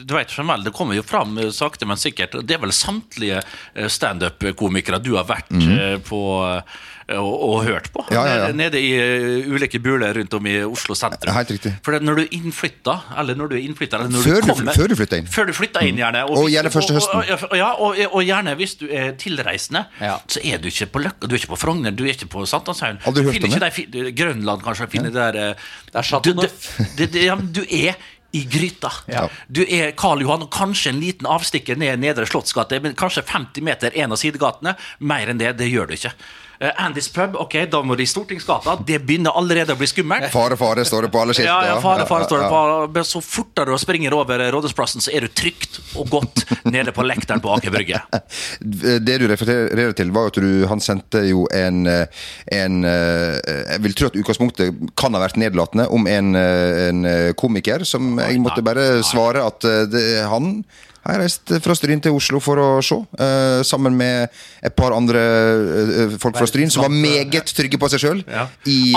Du 0.08 0.14
vet 0.16 0.34
vel, 0.38 0.64
det 0.66 0.74
kommer 0.76 0.98
jo 0.98 1.04
fram 1.06 1.38
eh, 1.42 1.52
sakte, 1.54 1.88
men 1.90 2.00
sikkert. 2.02 2.40
Det 2.48 2.58
er 2.58 2.64
vel 2.64 2.74
samtlige 2.76 3.42
eh, 3.42 3.90
standup-komikere 3.92 5.02
du 5.04 5.14
har 5.18 5.28
vært 5.30 5.52
eh, 5.58 5.98
på 6.06 6.22
eh, 6.48 6.80
og, 7.18 7.34
og 7.50 7.64
hørt 7.66 7.90
på. 7.94 8.04
Ja, 8.12 8.24
ja, 8.28 8.36
ja. 8.46 8.52
Nede- 8.56 8.80
i 8.82 8.92
eh, 8.98 9.48
ulike 9.52 9.80
buler 9.84 10.14
rundt 10.18 10.34
om 10.38 10.46
i 10.48 10.56
Oslo 10.64 10.96
sentrum. 10.96 11.34
Helt 11.36 11.52
riktig. 11.52 11.74
For 11.86 11.98
når 12.00 12.16
du 12.16 12.22
er 12.24 12.36
innflytta, 12.38 12.96
eller 13.22 13.36
når 13.40 13.52
du 13.52 13.56
er 13.58 13.64
innflytta 13.66 14.00
Før 14.06 14.42
du 14.46 14.52
du- 14.64 14.72
før 14.72 14.88
du 14.88 14.96
flytter 14.96 15.18
inn. 15.22 15.28
Før 15.28 15.46
du 15.50 15.54
flytta 15.58 15.84
inn, 15.88 15.98
gjerne. 16.02 16.24
Og 16.30 16.38
og 16.46 16.50
gjerne 16.50 16.72
første 16.74 16.94
høsten. 16.94 17.20
Og, 17.20 17.44
og, 17.52 17.58
ja, 17.58 17.72
og, 17.74 18.00
og 18.12 18.24
gjerne 18.28 18.56
hvis 18.60 18.76
du 18.80 18.88
er 18.90 19.12
tilreisende, 19.20 19.86
Ja. 20.02 20.18
så 20.28 20.40
er 20.44 20.58
du 20.58 20.68
ikke 20.72 20.88
på 20.94 21.04
Løkka, 21.04 21.28
du 21.28 21.36
er 21.36 21.40
ikke 21.40 21.54
på 21.56 21.60
Frogner, 21.66 21.92
du 21.92 22.04
er 22.06 22.14
ikke 22.16 22.30
på 22.32 22.46
Sankthanshaugen. 22.46 23.00
Du 23.14 23.22
finner 23.32 23.68
ikke 23.70 23.86
de 23.92 24.12
Grønland, 24.12 24.64
kanskje. 24.64 24.88
Finner 24.92 25.12
der, 25.12 25.36
eh, 25.36 25.54
Det 25.92 25.96
er 26.02 26.20
du, 26.22 26.34
det, 26.34 26.52
det, 26.98 27.12
det, 27.14 27.24
ja, 27.26 27.36
du 27.36 27.62
er 27.70 27.96
i 28.34 28.46
gryta. 28.48 28.88
Ja. 29.12 29.26
Du 29.52 29.60
er 29.68 29.92
Karl 29.92 30.22
Johan, 30.24 30.46
og 30.46 30.52
kanskje 30.56 30.94
en 30.94 31.02
liten 31.04 31.28
avstikker 31.28 31.76
ned 31.76 32.00
Nedre 32.00 32.24
Slottsgate, 32.26 32.80
men 32.82 32.94
kanskje 32.96 33.26
50 33.28 33.62
meter 33.68 33.92
en 34.00 34.12
av 34.16 34.18
sidegatene. 34.22 34.72
Mer 35.04 35.28
enn 35.34 35.38
det, 35.42 35.50
det 35.60 35.68
gjør 35.68 35.90
du 35.90 35.98
ikke. 35.98 36.14
Eh, 36.62 36.84
Andys 36.86 37.08
pub, 37.10 37.36
ok, 37.42 37.56
da 37.72 37.80
må 37.82 37.96
du 37.98 38.04
i 38.04 38.10
Stortingsgata. 38.10 38.76
Det 38.86 39.00
begynner 39.02 39.34
allerede 39.34 39.74
å 39.74 39.80
bli 39.80 39.88
skummelt. 39.90 40.28
Fare, 40.34 40.58
fare, 40.60 40.84
står 40.86 41.08
det 41.08 41.10
på 41.14 41.22
alle 41.24 41.34
skilt. 41.34 41.48
Ja, 41.50 41.58
ja, 41.66 41.78
fare, 41.82 42.06
fare 42.06 42.28
står 42.28 42.44
det 42.44 42.50
på. 42.54 43.04
Så 43.10 43.22
fortere 43.26 43.74
du 43.74 43.82
springer 43.82 44.14
over 44.14 44.44
Rådhusplassen, 44.54 45.02
så 45.02 45.10
er 45.10 45.26
du 45.26 45.32
trygt 45.34 45.80
og 45.98 46.12
godt 46.14 46.44
nede 46.70 46.94
på 46.94 47.06
lekteren 47.08 47.42
på 47.42 47.50
Aker 47.56 47.74
Brygge. 47.74 48.04
Det 49.02 49.18
du 49.18 49.26
refererer 49.32 49.96
til, 49.98 50.12
var 50.14 50.30
at 50.30 50.38
du, 50.44 50.68
han 50.70 50.84
sendte 50.84 51.24
jo 51.26 51.48
en, 51.56 51.82
eh, 51.90 52.22
en 52.54 52.86
eh, 52.86 53.40
Jeg 53.74 53.82
vil 53.88 53.98
tro 53.98 54.12
at 54.12 54.20
utgangspunktet 54.22 54.86
kan 55.00 55.18
ha 55.18 55.24
vært 55.24 55.40
nedlatende 55.42 55.88
om 55.90 56.06
en, 56.10 56.36
eh, 56.38 56.86
en 56.92 57.10
eh, 57.10 57.32
komiker 57.38 57.88
som 57.90 58.14
jeg 58.22 58.42
måtte 58.44 58.62
bare 58.66 59.02
svare 59.08 59.48
at 59.50 59.66
eh, 59.66 59.84
det, 59.90 60.06
han 60.30 60.60
har 61.06 61.22
reist 61.24 61.54
fra 61.66 61.76
Stryn 61.78 62.02
til 62.04 62.16
Oslo 62.16 62.42
for 62.44 62.62
å 62.62 62.68
se, 62.86 62.98
uh, 63.20 63.62
sammen 63.68 63.96
med 63.98 64.30
et 64.64 64.76
par 64.78 64.94
andre 64.96 65.22
uh, 65.22 66.18
folk 66.22 66.38
fra 66.38 66.50
Stryn 66.50 66.72
som 66.74 66.86
var 66.86 66.94
meget 66.94 67.54
trygge 67.58 67.80
på 67.82 67.90
seg 67.94 68.04
sjøl. 68.04 68.22
Ja. 68.28 68.48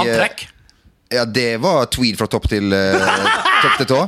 Antrekk. 0.05 0.47
Ja, 1.15 1.23
det 1.29 1.61
var 1.63 1.87
tweed 1.93 2.17
fra 2.19 2.27
topp 2.27 2.49
til, 2.51 2.73
topp 2.75 3.75
til 3.79 3.87
tå. 3.87 3.99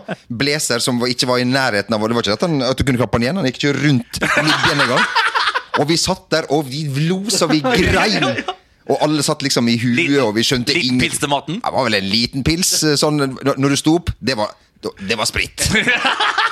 Blazer 0.43 0.83
som 0.83 0.99
var, 0.99 1.13
ikke 1.13 1.29
var 1.29 1.39
i 1.39 1.45
nærheten 1.47 1.95
av 1.95 2.03
Det 2.03 2.17
var 2.17 2.25
ikke 2.25 2.35
at, 2.35 2.47
han, 2.49 2.57
at 2.67 2.81
du 2.81 2.83
kunne 2.89 2.99
klappe 2.99 3.21
den 3.21 3.29
igjen, 3.29 3.39
han 3.39 3.47
gikk 3.47 3.61
ikke 3.61 3.75
rundt 3.77 4.21
midjen 4.41 4.83
engang. 4.87 5.05
Og 5.77 5.87
vi 5.91 5.99
satt 6.01 6.25
der, 6.33 6.49
og 6.57 6.65
vi 6.67 6.87
lo 7.07 7.21
så 7.31 7.47
vi 7.51 7.61
grein. 7.63 8.25
Og 8.87 9.01
alle 9.03 9.23
satt 9.27 9.43
liksom 9.43 9.69
i 9.71 9.77
huet, 9.83 10.19
og 10.23 10.35
vi 10.37 10.45
skjønte 10.47 10.75
litt 10.75 10.89
ingen- 10.89 11.03
pils 11.05 11.21
til 11.23 11.31
maten? 11.31 11.61
Det 11.63 11.73
var 11.75 11.87
vel 11.89 11.99
en 11.99 12.11
liten 12.11 12.47
pils. 12.47 12.73
Sånn, 12.99 13.19
når 13.45 13.75
du 13.75 13.79
sto 13.79 13.97
opp, 14.01 14.13
det 14.19 14.37
var, 14.39 14.55
det 14.81 15.19
var 15.19 15.29
sprit. 15.29 15.69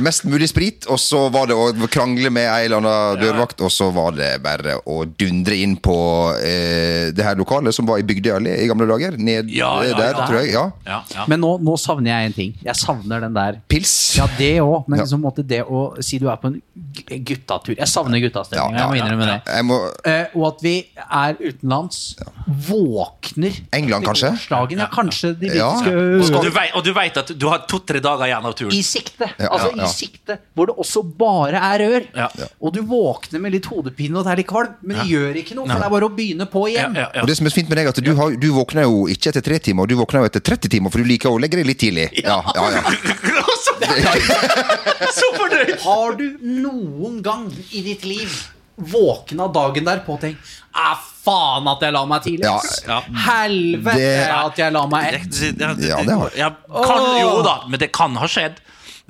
Mest 0.00 0.24
mulig 0.24 0.48
sprit, 0.48 0.86
og 0.88 0.98
så 0.98 1.26
var 1.32 1.46
det 1.50 1.54
å 1.54 1.66
krangle 1.92 2.30
med 2.32 2.46
ei 2.48 2.64
eller 2.66 2.80
annen 2.80 3.20
dørvakt, 3.20 3.60
og 3.66 3.70
så 3.72 3.90
var 3.92 4.12
det 4.16 4.30
bare 4.42 4.78
å 4.88 5.02
dundre 5.18 5.56
inn 5.60 5.76
på 5.76 5.96
eh, 6.40 7.10
det 7.12 7.24
her 7.26 7.36
lokalet 7.36 7.74
som 7.76 7.86
var 7.88 7.98
i 8.00 8.06
Bygdøy 8.08 8.32
allé 8.38 8.54
i 8.62 8.66
gamle 8.70 8.86
dager. 8.88 9.16
Ned 9.20 9.50
Ja, 9.52 9.82
ja, 9.84 9.94
der, 9.98 10.14
ja. 10.16 10.26
tror 10.26 10.38
jeg. 10.40 10.52
Ja. 10.54 10.64
Ja, 10.86 11.00
ja. 11.14 11.24
Men 11.28 11.40
nå, 11.44 11.52
nå 11.60 11.76
savner 11.78 12.10
jeg 12.14 12.30
en 12.30 12.36
ting. 12.38 12.54
Jeg 12.64 12.76
savner 12.80 13.20
den 13.26 13.34
der 13.36 13.60
Pils. 13.68 13.92
Ja, 14.16 14.26
det 14.38 14.52
òg, 14.64 14.88
men 14.88 14.98
Ja. 14.98 15.04
liksom 15.04 15.20
måtte 15.24 15.44
det 15.46 15.62
å 15.66 15.84
si 16.02 16.18
du 16.18 16.28
er 16.30 16.36
på 16.40 16.48
en 16.50 16.60
gu- 16.96 17.18
guttatur 17.24 17.76
Jeg 17.76 17.88
savner 17.88 18.20
guttastemninga, 18.24 18.78
Ja, 18.78 18.78
ja, 18.78 18.80
jeg 18.80 18.90
må 18.90 18.96
ja, 18.96 19.04
innrømme 19.04 19.26
det. 19.30 19.64
Må, 19.64 19.80
Eh, 20.04 20.26
og 20.34 20.46
at 20.54 20.62
vi 20.62 20.74
er 20.96 21.36
utenlands, 21.40 22.16
våkner 22.70 23.52
England, 23.72 24.04
kanskje? 24.06 24.30
gårsdagen. 24.34 24.78
Ja, 24.78 24.88
kanskje 24.92 25.34
de 25.38 25.46
Ja. 25.56 25.70
britiske 25.80 26.36
Og 26.36 26.44
du, 26.44 26.50
vet, 26.50 26.70
og 26.74 26.84
du 26.84 26.92
vet 26.94 27.16
at 27.16 27.26
du 27.38 27.48
har 27.48 27.58
to-tre 27.68 28.00
dager 28.00 28.24
igjen 28.26 28.44
av 28.44 28.54
turen. 28.54 28.72
I 28.72 28.82
sikte. 28.82 29.28
Ja, 29.38 29.48
altså 29.50 29.70
i 29.74 29.86
sikte, 29.94 30.38
hvor 30.54 30.66
det 30.70 30.74
også 30.80 31.02
bare 31.20 31.60
er 31.60 31.84
rør. 31.84 32.06
Ja. 32.16 32.28
Og 32.60 32.72
du 32.74 32.80
våkner 32.86 33.40
med 33.44 33.52
litt 33.56 33.66
hodepine 33.70 34.18
og 34.18 34.24
det 34.26 34.32
er 34.32 34.40
litt 34.42 34.48
kvalm, 34.50 34.74
men 34.82 35.00
det 35.02 35.06
gjør 35.10 35.36
ikke 35.42 35.54
noe, 35.58 35.66
for 35.68 35.78
det 35.80 35.86
er 35.90 35.94
bare 35.96 36.08
å 36.10 36.14
begynne 36.16 36.46
på 36.50 36.64
igjen. 36.70 36.94
ja, 36.96 37.08
ja. 37.14 37.22
Og 37.22 37.28
det 37.30 37.36
som 37.36 37.46
er 37.46 37.54
fint 37.54 37.68
med 37.68 37.78
deg, 37.80 37.90
at 37.92 38.00
du, 38.04 38.12
har, 38.18 38.36
du 38.40 38.48
våkner 38.56 38.86
jo 38.88 39.06
ikke 39.12 39.30
etter 39.34 39.44
tre 39.50 39.58
timer, 39.58 39.86
du 39.90 39.96
våkner 40.00 40.24
jo 40.24 40.30
etter 40.30 40.40
30 40.40 40.68
timer, 40.76 40.90
for 40.94 40.98
du 41.02 41.08
liker 41.10 41.30
å 41.30 41.38
legge 41.42 41.56
deg 41.60 41.66
litt 41.70 41.80
tidlig. 41.82 42.08
Ja, 42.24 42.40
ja, 42.54 42.70
ja. 42.78 42.82
Så 43.90 45.26
fornøyd! 45.36 45.76
Har 45.82 46.16
du 46.18 46.26
noen 46.42 47.20
gang 47.24 47.48
i 47.74 47.82
ditt 47.84 48.04
liv 48.06 48.34
våkna 48.80 49.48
dagen 49.52 49.84
derpå 49.84 50.14
og 50.16 50.22
tenkt 50.22 50.56
Æ, 50.70 50.92
faen 51.24 51.66
at 51.68 51.82
jeg 51.84 51.92
la 51.92 52.02
meg 52.08 52.22
tidlig, 52.24 52.46
Ja, 52.46 52.54
ja. 52.86 53.00
Helvete 53.26 53.98
Det- 53.98 54.30
at 54.38 54.60
jeg 54.62 54.72
la 54.72 54.84
meg 54.88 55.14
ett. 55.18 55.40
Ja, 55.58 55.72
det 55.74 56.14
har- 56.16 56.30
jeg. 56.36 56.54
kan, 56.70 57.20
Jo 57.20 57.42
da, 57.42 57.56
men 57.68 57.78
det 57.82 57.90
kan 57.92 58.14
ha 58.16 58.26
skjedd. 58.30 58.60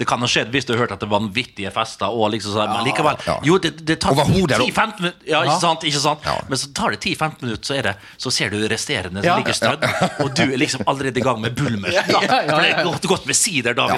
Det 0.01 0.07
kan 0.09 0.23
ha 0.25 0.29
skjedd 0.31 0.49
hvis 0.55 0.65
du 0.65 0.73
har 0.73 0.87
hørt 0.87 0.95
at 0.95 1.03
det 1.03 1.09
var 1.11 1.21
vanvittige 1.21 1.71
fester. 1.75 2.09
Og 2.09 2.33
liksom 2.33 2.55
sånn, 2.55 2.73
men 2.73 2.87
likevel 2.89 3.19
ja. 3.27 3.37
Jo, 3.45 3.59
det, 3.61 3.75
det 3.85 3.99
tar 4.01 4.17
10-15 4.17 4.33
minutter. 4.33 5.17
Ja, 5.29 5.43
ikke 5.45 5.59
sant? 5.61 5.85
Ikke 5.85 6.01
sant? 6.01 6.25
Ja. 6.25 6.39
Men 6.49 6.61
så 6.63 6.71
tar 6.77 6.97
det 6.97 7.03
10-15 7.05 7.45
minutter, 7.45 7.69
så, 7.69 7.77
er 7.77 7.91
det, 7.91 7.95
så 8.25 8.33
ser 8.35 8.55
du 8.55 8.59
resterende 8.71 9.25
som 9.25 9.43
ligger 9.43 9.59
strødd, 9.61 9.87
og 10.25 10.33
du 10.39 10.45
er 10.47 10.59
liksom 10.61 10.87
allerede 10.91 11.21
i 11.21 11.25
gang 11.25 11.41
med 11.43 11.57
bulmer. 11.59 11.93
Ja, 11.93 12.07
ja, 12.09 12.21
ja, 12.25 12.43
For 12.49 12.65
det 12.65 12.71
er 12.73 12.85
godt, 12.89 13.09
godt 13.15 13.27
med 13.29 13.37
sider 13.39 13.77
da. 13.77 13.89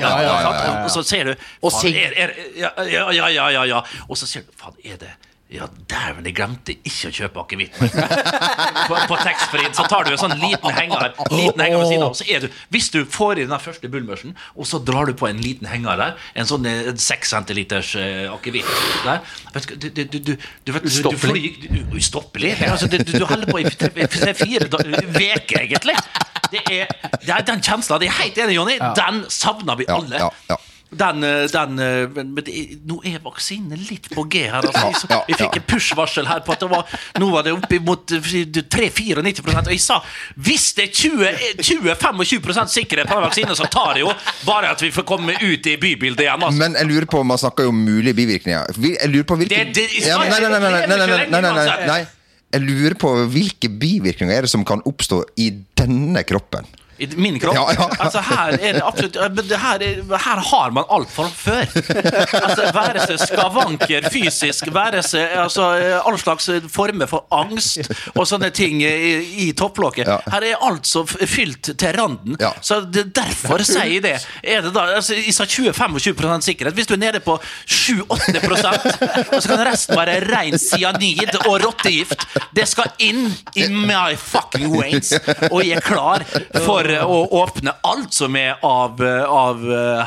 Og 0.85 0.91
så 0.93 1.05
ser 1.07 1.31
du 1.31 1.35
faen, 1.37 1.93
er, 1.93 2.17
er, 2.27 2.39
ja, 2.59 2.73
ja, 2.83 3.11
ja, 3.15 3.29
ja, 3.31 3.51
ja, 3.61 3.69
ja. 3.77 3.85
Og 4.09 4.19
så 4.19 4.27
ser 4.29 4.47
du 4.47 4.57
Faen, 4.59 4.75
er 4.85 4.99
det 5.01 5.15
ja, 5.53 5.67
dæven, 5.91 6.25
jeg 6.25 6.35
glemte 6.39 6.75
ikke 6.81 7.11
å 7.11 7.15
kjøpe 7.19 7.43
akevitt. 7.43 7.75
på, 8.89 8.97
på 9.11 9.19
taxfree 9.21 9.69
så 9.77 9.85
tar 9.91 10.07
du 10.07 10.15
en 10.15 10.21
sånn 10.23 10.35
liten 10.41 10.73
henger 10.73 11.13
Liten 11.33 11.61
henger 11.61 11.83
ved 11.83 11.91
siden 11.91 12.05
av. 12.07 12.15
Så 12.17 12.27
er 12.33 12.47
du, 12.47 12.49
hvis 12.73 12.89
du 12.95 13.03
får 13.05 13.43
i 13.43 13.47
den 13.51 13.61
første 13.61 13.91
bullmørsen, 13.93 14.33
og 14.57 14.69
så 14.71 14.81
drar 14.81 15.11
du 15.11 15.15
på 15.19 15.29
en 15.29 15.43
liten 15.45 15.69
henger 15.69 16.01
der, 16.01 16.17
en 16.41 16.49
sånn 16.49 16.67
eh, 16.71 16.91
seks 17.01 17.35
centiliters 17.35 17.93
uh, 18.01 18.33
akevitt 18.33 18.69
der 19.05 19.21
du, 19.53 19.77
du, 19.77 19.89
du, 19.91 20.05
du, 20.05 20.19
du, 20.19 20.33
du, 20.33 20.73
vet, 20.73 20.83
du, 20.83 20.89
du 20.89 20.89
Ustoppelig. 20.89 21.55
Ustoppelig? 22.01 22.55
Altså, 22.71 22.89
du, 22.89 23.25
holder 23.29 23.53
på 23.53 23.61
i 23.61 23.69
tre- 23.69 24.09
tre- 24.09 24.35
fire 24.39 24.69
uker, 24.73 25.61
egentlig. 25.67 25.97
Det 26.53 26.61
er, 26.69 26.91
det 27.23 27.33
er 27.33 27.45
den 27.49 27.63
kjensla. 27.65 27.99
Det 28.01 28.09
er 28.11 28.19
helt 28.23 28.39
enig, 28.45 28.57
Jonny. 28.59 28.77
Den 28.97 29.23
savner 29.33 29.77
vi 29.81 29.87
Ja, 29.89 29.97
alle. 30.01 30.21
ja, 30.25 30.31
ja. 30.53 30.59
Den, 30.93 31.25
eh, 31.25 31.45
den, 31.53 31.79
eh, 31.79 32.09
men, 32.15 32.35
men 32.37 32.49
nå 32.89 32.99
er 33.09 33.21
vaksinene 33.25 33.79
litt 33.89 34.11
på 34.13 34.25
G 34.29 34.45
her. 34.45 34.61
Altså. 34.61 34.89
Vi, 34.89 35.01
så, 35.01 35.21
vi 35.29 35.37
fikk 35.41 35.59
en 35.61 35.67
push-varsel 35.71 36.29
her 36.29 36.43
på 36.45 36.53
at 36.53 36.65
det 36.65 36.69
var, 36.73 36.97
nå 37.23 37.31
var 37.33 37.47
det 37.47 37.55
oppimot 37.57 38.13
3-94 38.13 39.23
eh, 39.23 39.43
Og 39.49 39.73
jeg 39.73 39.83
sa 39.83 39.99
hvis 40.37 40.69
det 40.77 40.91
er 40.91 41.63
20-25 41.65 42.25
sikkerhet 42.77 43.09
på 43.09 43.17
den 43.17 43.27
vaksinen, 43.27 43.57
så 43.57 43.69
tar 43.73 43.97
det 43.97 44.05
jo 44.05 44.13
bare 44.47 44.75
at 44.75 44.85
vi 44.85 44.93
får 44.93 45.07
komme 45.09 45.37
ut 45.41 45.69
i 45.73 45.77
bybildet 45.81 46.27
igjen. 46.27 46.45
Altså. 46.45 46.61
Men 46.61 46.77
jeg 46.77 46.91
lurer 46.93 47.09
på, 47.17 47.23
man 47.25 47.41
snakker 47.41 47.69
jo 47.69 47.73
om 47.73 47.85
mulige 47.87 48.17
bivirkninger. 48.19 48.83
Jeg 48.83 49.13
lurer 49.13 49.29
på 49.29 49.41
hvilken 49.41 49.73
det, 49.73 49.87
det, 49.89 50.03
ja, 50.05 50.21
Nei, 50.23 50.29
nei, 50.29 50.51
nei. 50.53 50.61
nei, 50.61 50.71
nei, 50.71 50.99
nei, 50.99 51.07
nei, 51.09 51.41
nei, 51.41 51.53
altså. 51.53 51.87
nei 51.89 52.03
jeg 52.53 52.67
lurer 52.67 52.95
på 53.01 53.11
hvilke 53.33 53.71
bivirkninger 53.81 54.37
er 54.37 54.45
det 54.45 54.53
som 54.53 54.65
kan 54.69 54.83
oppstå 54.85 55.23
i 55.41 55.49
denne 55.79 56.21
kroppen? 56.29 56.67
I 56.99 57.09
min 57.17 57.39
kropp. 57.41 57.55
Ja, 57.57 57.73
ja. 57.73 57.89
Altså 57.99 58.21
Her 58.23 58.57
er 58.59 58.77
det 58.77 58.83
absolutt 58.85 59.17
her, 59.63 59.83
er, 59.83 60.03
her 60.27 60.43
har 60.51 60.75
man 60.77 60.85
alt 60.93 61.11
fra 61.11 61.29
før. 61.29 61.65
Altså 62.43 62.69
Være 62.75 63.07
seg 63.07 63.21
skavanker 63.23 64.09
fysisk, 64.13 64.69
være 64.75 65.03
seg 65.07 65.35
altså, 65.43 65.69
all 66.03 66.19
slags 66.21 66.49
former 66.73 67.09
for 67.11 67.27
angst 67.35 67.81
og 68.15 68.27
sånne 68.29 68.51
ting 68.55 68.83
i, 68.85 68.93
i 69.47 69.49
topplokket. 69.59 70.09
Ja. 70.09 70.19
Her 70.35 70.47
er 70.53 70.67
alt 70.69 70.89
så 70.89 71.05
fylt 71.07 71.73
til 71.79 71.97
randen. 71.99 72.37
Så 72.61 72.83
det, 72.85 73.09
derfor 73.17 73.65
sier 73.67 73.89
jeg 73.97 74.05
det. 74.05 74.17
Er 74.43 74.65
det 74.67 74.75
da, 74.77 74.87
altså, 74.99 75.17
jeg 75.19 75.35
sa 75.37 75.47
20-25 75.49 76.47
sikkerhet. 76.47 76.77
Hvis 76.77 76.91
du 76.91 76.97
er 76.97 77.03
nede 77.03 77.23
på 77.25 77.39
7-8 77.67 78.43
og 79.33 79.39
så 79.43 79.49
kan 79.49 79.65
resten 79.67 79.99
være 79.99 80.19
ren 80.29 80.59
cyanid 80.61 81.35
og 81.47 81.59
rottegift. 81.65 82.27
Det 82.55 82.67
skal 82.69 82.93
inn 83.03 83.27
i 83.59 83.67
my 83.73 84.15
fucking 84.19 84.71
ways 84.73 85.13
Og 85.51 85.63
jeg 85.65 85.79
er 85.79 85.85
klar 85.85 86.25
for 86.65 86.82
å 87.07 87.19
åpne 87.43 87.73
alt 87.87 88.13
som 88.15 88.37
er 88.37 88.57
av, 88.67 89.01
av 89.29 89.63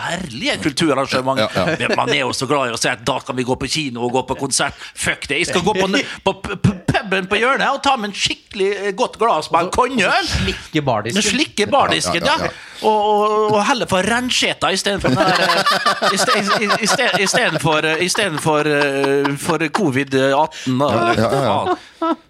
herlige 0.06 0.58
kulturarrangement. 0.64 1.40
Ja, 1.40 1.50
ja. 1.56 1.66
Men 1.80 1.96
Man 1.98 2.10
er 2.14 2.22
jo 2.26 2.34
så 2.36 2.48
glad 2.50 2.70
i 2.70 2.76
å 2.76 2.80
si 2.80 2.90
at 2.92 3.04
da 3.08 3.20
kan 3.24 3.36
vi 3.38 3.44
gå 3.48 3.56
på 3.60 3.68
kino 3.72 4.04
og 4.06 4.12
gå 4.18 4.24
på 4.30 4.38
konsert. 4.40 4.74
Fuck 4.96 5.28
det. 5.32 5.42
Jeg 5.44 5.52
skal 5.54 5.64
gå 5.66 5.74
på, 5.78 5.88
på 6.26 6.34
på, 6.36 6.56
p- 6.66 7.05
puben 7.10 7.28
på 7.32 7.38
hjørnet 7.40 7.70
og 7.72 7.82
ta 7.86 7.96
med 7.98 8.12
en 8.12 8.16
skikkelig 8.18 8.70
eh, 8.76 8.92
godt 8.98 9.16
glass 9.22 9.50
med 9.54 9.68
en 9.68 9.72
konjøl. 9.76 10.28
Slikke 10.30 10.82
bardisken. 10.86 11.26
slikke 11.32 11.68
bardisken, 11.72 12.22
Ja, 12.26 12.36
ja. 12.40 12.50
ja, 12.50 12.52
ja. 12.52 12.72
Og, 12.86 13.06
og, 13.08 13.52
og 13.56 13.62
heller 13.70 13.88
få 13.88 14.02
rancheta 14.04 14.68
istedenfor 14.76 15.14
den 15.14 15.18
der 15.18 15.44
eh, 15.46 16.14
i 16.14 16.18
sted- 16.20 16.50
for 16.52 17.22
Istedenfor 17.24 17.88
istedenfor 18.04 18.68
eh, 18.68 19.30
for 19.40 19.64
covid-18. 19.80 20.82
Ja. 21.16 21.76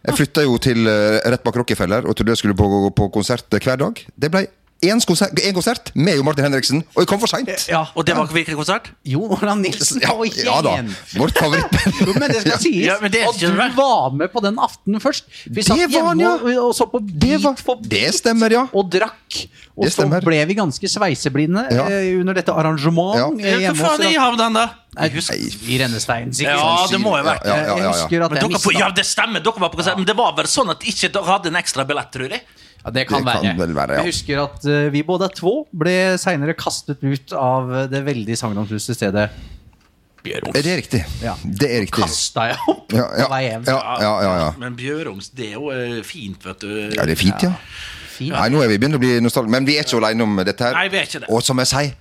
Jeg 0.05 0.17
flytta 0.19 0.45
jo 0.45 0.57
til 0.61 0.85
eh, 0.87 1.17
rett 1.33 1.43
bak 1.45 1.57
Rockefeller 1.63 2.05
og 2.05 2.15
trodde 2.15 2.35
jeg 2.35 2.43
skulle 2.43 2.57
på, 2.57 2.69
på 2.95 3.09
konsert 3.15 3.49
hver 3.57 3.81
dag. 3.81 4.05
Det 4.15 4.31
ble 4.33 4.45
én 4.83 4.99
konsert, 5.07 5.31
en 5.39 5.53
konsert 5.55 5.91
med 5.95 6.17
Jo 6.17 6.23
Martin 6.27 6.43
Henriksen, 6.45 6.81
og 6.95 6.99
jeg 7.03 7.07
kom 7.07 7.19
for 7.21 7.31
seint. 7.31 7.49
Ja. 7.71 7.85
Og 7.95 8.05
det 8.05 8.15
var 8.17 8.27
hvilken 8.27 8.57
konsert? 8.59 8.89
Jo 9.07 9.23
Olav 9.31 9.57
Nilsen 9.57 10.01
Ja, 10.03 10.11
ja 10.43 10.57
da. 10.61 10.73
Vårt 11.15 11.37
favorittband. 11.39 12.11
Men 12.19 12.29
det 12.31 12.41
skal 12.43 12.59
sies 12.65 12.85
Ja, 12.85 12.97
men 13.01 13.11
det 13.13 13.23
at 13.27 13.39
du 13.39 13.47
var 13.77 14.11
med 14.13 14.31
på 14.33 14.43
den 14.43 14.59
aftenen 14.59 15.01
først. 15.01 15.25
Vi 15.47 15.63
satt 15.63 15.79
Det 15.79 15.87
var 15.95 16.09
han, 16.11 16.19
hjemme 16.19 16.51
ja. 16.51 16.59
og, 16.59 16.69
og 16.69 16.75
så 16.75 16.89
på 16.91 16.99
Det 17.01 17.39
var- 17.41 17.55
Beat 17.55 17.63
for 17.65 17.79
det 17.81 17.89
Beat 17.89 18.19
stemmer, 18.19 18.51
ja. 18.51 18.65
Og 18.73 18.89
drakk. 18.91 19.45
Og 19.75 19.89
så 19.91 20.05
ble 20.23 20.41
vi 20.47 20.55
ganske 20.55 20.87
sveiseblinde 20.87 21.65
Ja. 21.71 21.87
eh, 21.91 22.19
under 22.19 22.33
dette 22.37 22.51
arrangementet. 22.53 23.43
Ja. 23.43 23.55
eh, 23.55 23.71
Hva 23.71 23.95
faen 23.95 24.05
i 24.11 24.15
havnen, 24.19 24.53
da? 24.59 24.67
husker, 25.11 25.35
I 25.35 25.77
Rennestein, 25.81 26.31
sikkert. 26.33 26.55
Ja, 26.61 26.87
det 26.91 26.99
må 27.03 27.17
jo 27.17 27.23
være 27.25 27.41
Ja, 27.43 27.55
ja, 27.55 27.55
ja, 27.55 27.65
ja, 27.67 27.83
ja. 27.83 27.89
husker 27.91 28.23
at 28.23 28.31
Men 28.31 28.41
jeg 28.41 28.61
dere, 28.61 28.79
ja, 28.79 28.89
det 28.95 29.05
stemmer, 29.05 29.43
dere 29.43 29.59
var 29.59 29.69
på 29.73 29.77
konsert, 29.81 29.97
men 29.99 30.05
det 30.07 30.15
var 30.15 30.31
vel 30.37 30.47
sånn 30.47 30.71
at 30.71 30.79
ikke 30.87 31.09
dere 31.11 31.25
hadde 31.27 31.51
en 31.51 31.59
ekstra 31.59 31.83
billett, 31.87 32.11
tror 32.15 32.29
jeg? 32.31 32.41
Ja, 32.85 32.91
det 32.93 33.07
kan, 33.09 33.23
Det 33.25 33.33
kan 33.33 33.43
være. 33.49 33.57
vel 33.57 33.73
være, 33.75 33.95
ja. 33.97 34.03
Jeg 34.05 34.13
husker 34.13 34.43
at 34.43 34.65
uh, 34.69 34.91
vi 34.93 35.01
både 35.07 35.25
er 35.25 35.33
to 35.33 35.53
ble 35.73 35.95
seinere 36.21 36.53
kastet 36.53 37.01
ut 37.01 37.33
av 37.33 37.71
det 37.89 38.03
veldig 38.05 38.37
sagnomsuste 38.37 38.93
stedet 38.93 39.29
Er 40.25 40.61
det 40.65 40.75
riktig? 40.79 41.01
Ja. 41.21 41.33
Det 41.43 41.67
er 41.69 41.81
riktig. 41.85 42.01
Kasta 42.01 42.47
jeg 42.49 42.57
opp 42.69 42.93
Ja, 42.93 43.03
ja, 43.17 43.25
på 43.25 43.33
vei 43.33 43.41
hjem. 43.47 43.65
ja, 43.69 43.79
ja, 44.01 44.13
ja, 44.25 44.31
ja. 44.43 44.47
Men 44.61 44.77
Bjøroms, 44.77 45.29
det 45.37 45.51
er 45.51 45.57
jo 45.59 45.69
eh, 45.73 45.99
fint, 46.05 46.45
vet 46.45 46.61
du. 46.61 46.71
ja, 46.95 47.05
det 47.05 47.13
er 47.13 47.19
fint, 47.19 47.43
ja. 47.45 47.51
Fint. 48.15 48.31
Nei, 48.33 48.47
nå 48.53 48.61
er 48.63 48.69
vi 48.71 48.77
begynt 48.79 48.97
å 48.97 49.01
bli 49.01 49.17
nostalgiske, 49.21 49.51
men 49.57 49.67
vi 49.67 49.75
er 49.77 49.85
ikke 49.85 49.99
alene 49.99 50.23
om 50.25 50.37
dette 50.47 50.65
her. 50.65 50.77
Nei, 50.77 50.87
vi 50.93 50.97
er 51.01 51.09
ikke 51.09 51.21
det. 51.25 51.29
Og 51.29 51.43
som 51.45 51.59
jeg 51.61 51.69
sier, 51.73 51.93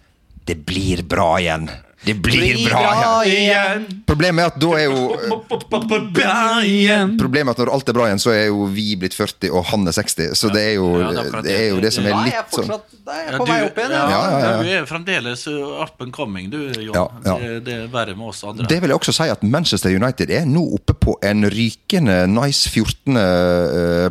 det 0.49 0.57
blir 0.69 1.03
bra 1.09 1.31
igjen. 1.43 1.67
Det 2.05 2.15
blir, 2.21 2.59
bra, 2.69 3.23
igjen. 3.25 3.87
Problemet 4.07 4.45
er 4.45 4.51
at 4.53 4.59
da 4.61 4.71
er 4.77 4.91
jo 4.91 4.99
Problemet 7.19 7.49
er 7.49 7.55
at 7.55 7.63
når 7.63 7.73
alt 7.73 7.89
er 7.89 7.97
bra 7.97 8.09
igjen, 8.11 8.21
så 8.21 8.35
er 8.35 8.47
jo 8.51 8.67
vi 8.73 8.91
blitt 9.01 9.17
40 9.17 9.53
og 9.55 9.65
han 9.71 9.89
er 9.89 9.97
60. 9.97 10.35
Så 10.37 10.51
det 10.53 10.65
er 10.73 10.75
jo 10.77 10.91
det 11.45 11.55
er 11.55 11.69
jo 11.73 11.81
det 11.85 11.93
som 11.95 12.09
er 12.09 12.19
litt 12.27 12.53
sånn 12.55 12.73
da 13.05 13.13
er 13.21 13.27
jeg 13.29 13.41
på 13.41 13.47
vei 13.49 13.59
opp 13.67 13.79
igjen. 13.81 13.95
Du 14.65 14.71
er 14.73 14.87
fremdeles 14.89 15.43
uh, 15.51 15.83
up 15.85 16.01
and 16.01 16.13
coming, 16.15 16.49
du, 16.53 16.59
ja. 16.81 17.05
Det, 17.65 17.75
er 17.75 17.89
verre 17.93 18.15
med 18.17 18.31
oss 18.31 18.41
andre. 18.49 18.65
Det 18.69 18.79
vil 18.81 18.93
jeg 18.93 19.01
også 19.01 19.15
si 19.17 19.29
at 19.33 19.45
Manchester 19.45 19.93
United 19.93 20.33
er 20.33 20.47
nå 20.49 20.63
oppe 20.79 20.97
på 20.97 21.17
en 21.25 21.45
rykende 21.53 22.23
nice 22.33 22.71
14. 22.71 23.19
eh, 23.21 24.09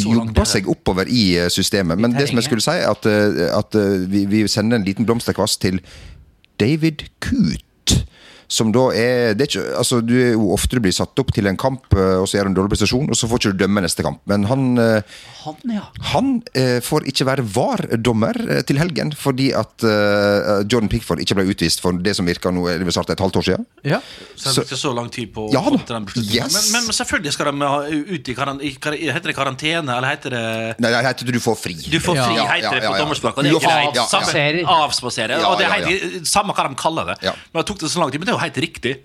Jobber 0.00 0.48
seg 0.48 0.66
oppover 0.70 1.08
i 1.10 1.24
eh, 1.38 1.50
systemet. 1.52 2.00
Men 2.02 2.16
det 2.16 2.28
som 2.30 2.40
jeg 2.40 2.48
skulle 2.48 2.64
si, 2.64 2.74
er 2.74 2.90
at, 2.90 3.06
eh, 3.06 3.46
at 3.54 3.78
vi, 4.10 4.24
vi 4.30 4.42
sender 4.50 4.80
en 4.80 4.86
liten 4.86 5.06
blomsterkvast 5.08 5.62
til 5.62 5.78
David 6.60 7.08
Coote. 7.20 7.69
Som 8.50 8.72
da 8.74 8.88
er, 8.98 9.34
det 9.38 9.44
er 9.46 9.50
ikke, 9.52 9.66
altså 9.78 10.00
Du 10.02 10.14
er 10.18 10.32
jo 10.34 10.48
ofte 10.56 10.74
du 10.74 10.82
blir 10.82 10.94
satt 10.96 11.18
opp 11.22 11.30
til 11.36 11.46
en 11.46 11.58
kamp, 11.60 11.86
eh, 11.94 12.16
og 12.18 12.26
så 12.26 12.38
gjør 12.40 12.48
du 12.48 12.50
en 12.50 12.56
dårlig 12.58 12.72
prestasjon, 12.74 13.06
og 13.12 13.18
så 13.18 13.28
får 13.30 13.38
ikke 13.44 13.52
du 13.54 13.60
dømme 13.64 13.84
neste 13.84 14.02
kamp. 14.06 14.18
Men 14.30 14.48
han 14.50 14.64
eh, 14.82 15.02
Han, 15.40 15.56
ja. 15.72 15.84
han 16.12 16.32
eh, 16.58 16.80
får 16.84 17.06
ikke 17.08 17.24
være 17.30 17.44
VAR-dommer 17.54 18.36
til 18.68 18.76
helgen 18.76 19.14
fordi 19.16 19.46
at 19.56 19.84
eh, 19.88 20.66
Jordan 20.68 20.90
Pickford 20.92 21.22
ikke 21.24 21.38
ble 21.38 21.46
utvist 21.48 21.80
for 21.80 21.96
det 21.96 22.12
som 22.18 22.26
virka 22.28 22.50
nå 22.52 22.66
er 22.68 22.82
det 22.82 22.92
snart 22.92 23.12
et 23.14 23.22
halvt 23.22 23.38
år 23.40 23.46
siden. 23.46 23.66
ja. 23.88 24.02
Så 24.40 24.52
det 24.56 24.66
ikke 24.66 24.76
så 24.80 24.92
lang 24.96 25.08
tid 25.12 25.30
på 25.34 25.46
Ja 25.52 25.60
den 25.68 26.04
beslutningen. 26.08 26.48
Yes. 26.50 26.70
Men, 26.72 26.84
men 26.86 26.96
selvfølgelig 26.96 27.32
skal 27.36 27.50
de 27.52 27.66
ha 27.70 27.80
ut 27.88 28.28
i, 28.28 28.34
karan, 28.36 28.60
i 28.64 28.70
kar, 28.80 28.96
Heter 28.96 29.30
det 29.32 29.36
karantene, 29.36 29.96
eller 29.96 30.08
heter 30.14 30.34
det 30.34 30.44
Nei, 30.80 30.90
det 30.92 31.00
heter 31.06 31.32
du 31.32 31.40
får 31.44 31.56
fri. 31.60 31.74
Du 31.92 31.98
får 32.00 32.16
fri, 32.18 32.36
Ja, 32.38 32.46
heter 32.50 32.78
det 32.80 32.84
på 32.88 32.94
ja. 32.96 33.00
dommerspråk. 33.02 33.36
Og 33.40 33.44
det 33.44 33.50
er 33.50 33.54
Du 33.54 33.60
får- 33.64 33.74
greit. 33.74 33.96
ja, 34.00 34.06
ja. 34.60 34.76
Avspasere. 34.84 35.38
Ja, 35.40 35.50
og 35.50 35.58
det 35.60 35.66
er 35.66 35.74
ja, 35.84 35.90
helt, 35.90 36.28
samme 36.28 36.54
hva 36.56 36.66
de 36.68 36.78
kaller 36.80 37.12
det. 37.12 37.18
Ja. 37.28 37.34
Men 37.52 37.60
det 37.62 37.66
tok 37.70 37.80
det 37.84 37.90
så 37.92 38.00
lang 38.02 38.12
tid, 38.14 38.22
men 38.22 38.30
det 38.30 38.34
er 38.36 38.39
jo 38.40 38.48
helt 38.48 38.60
riktig. 38.66 38.98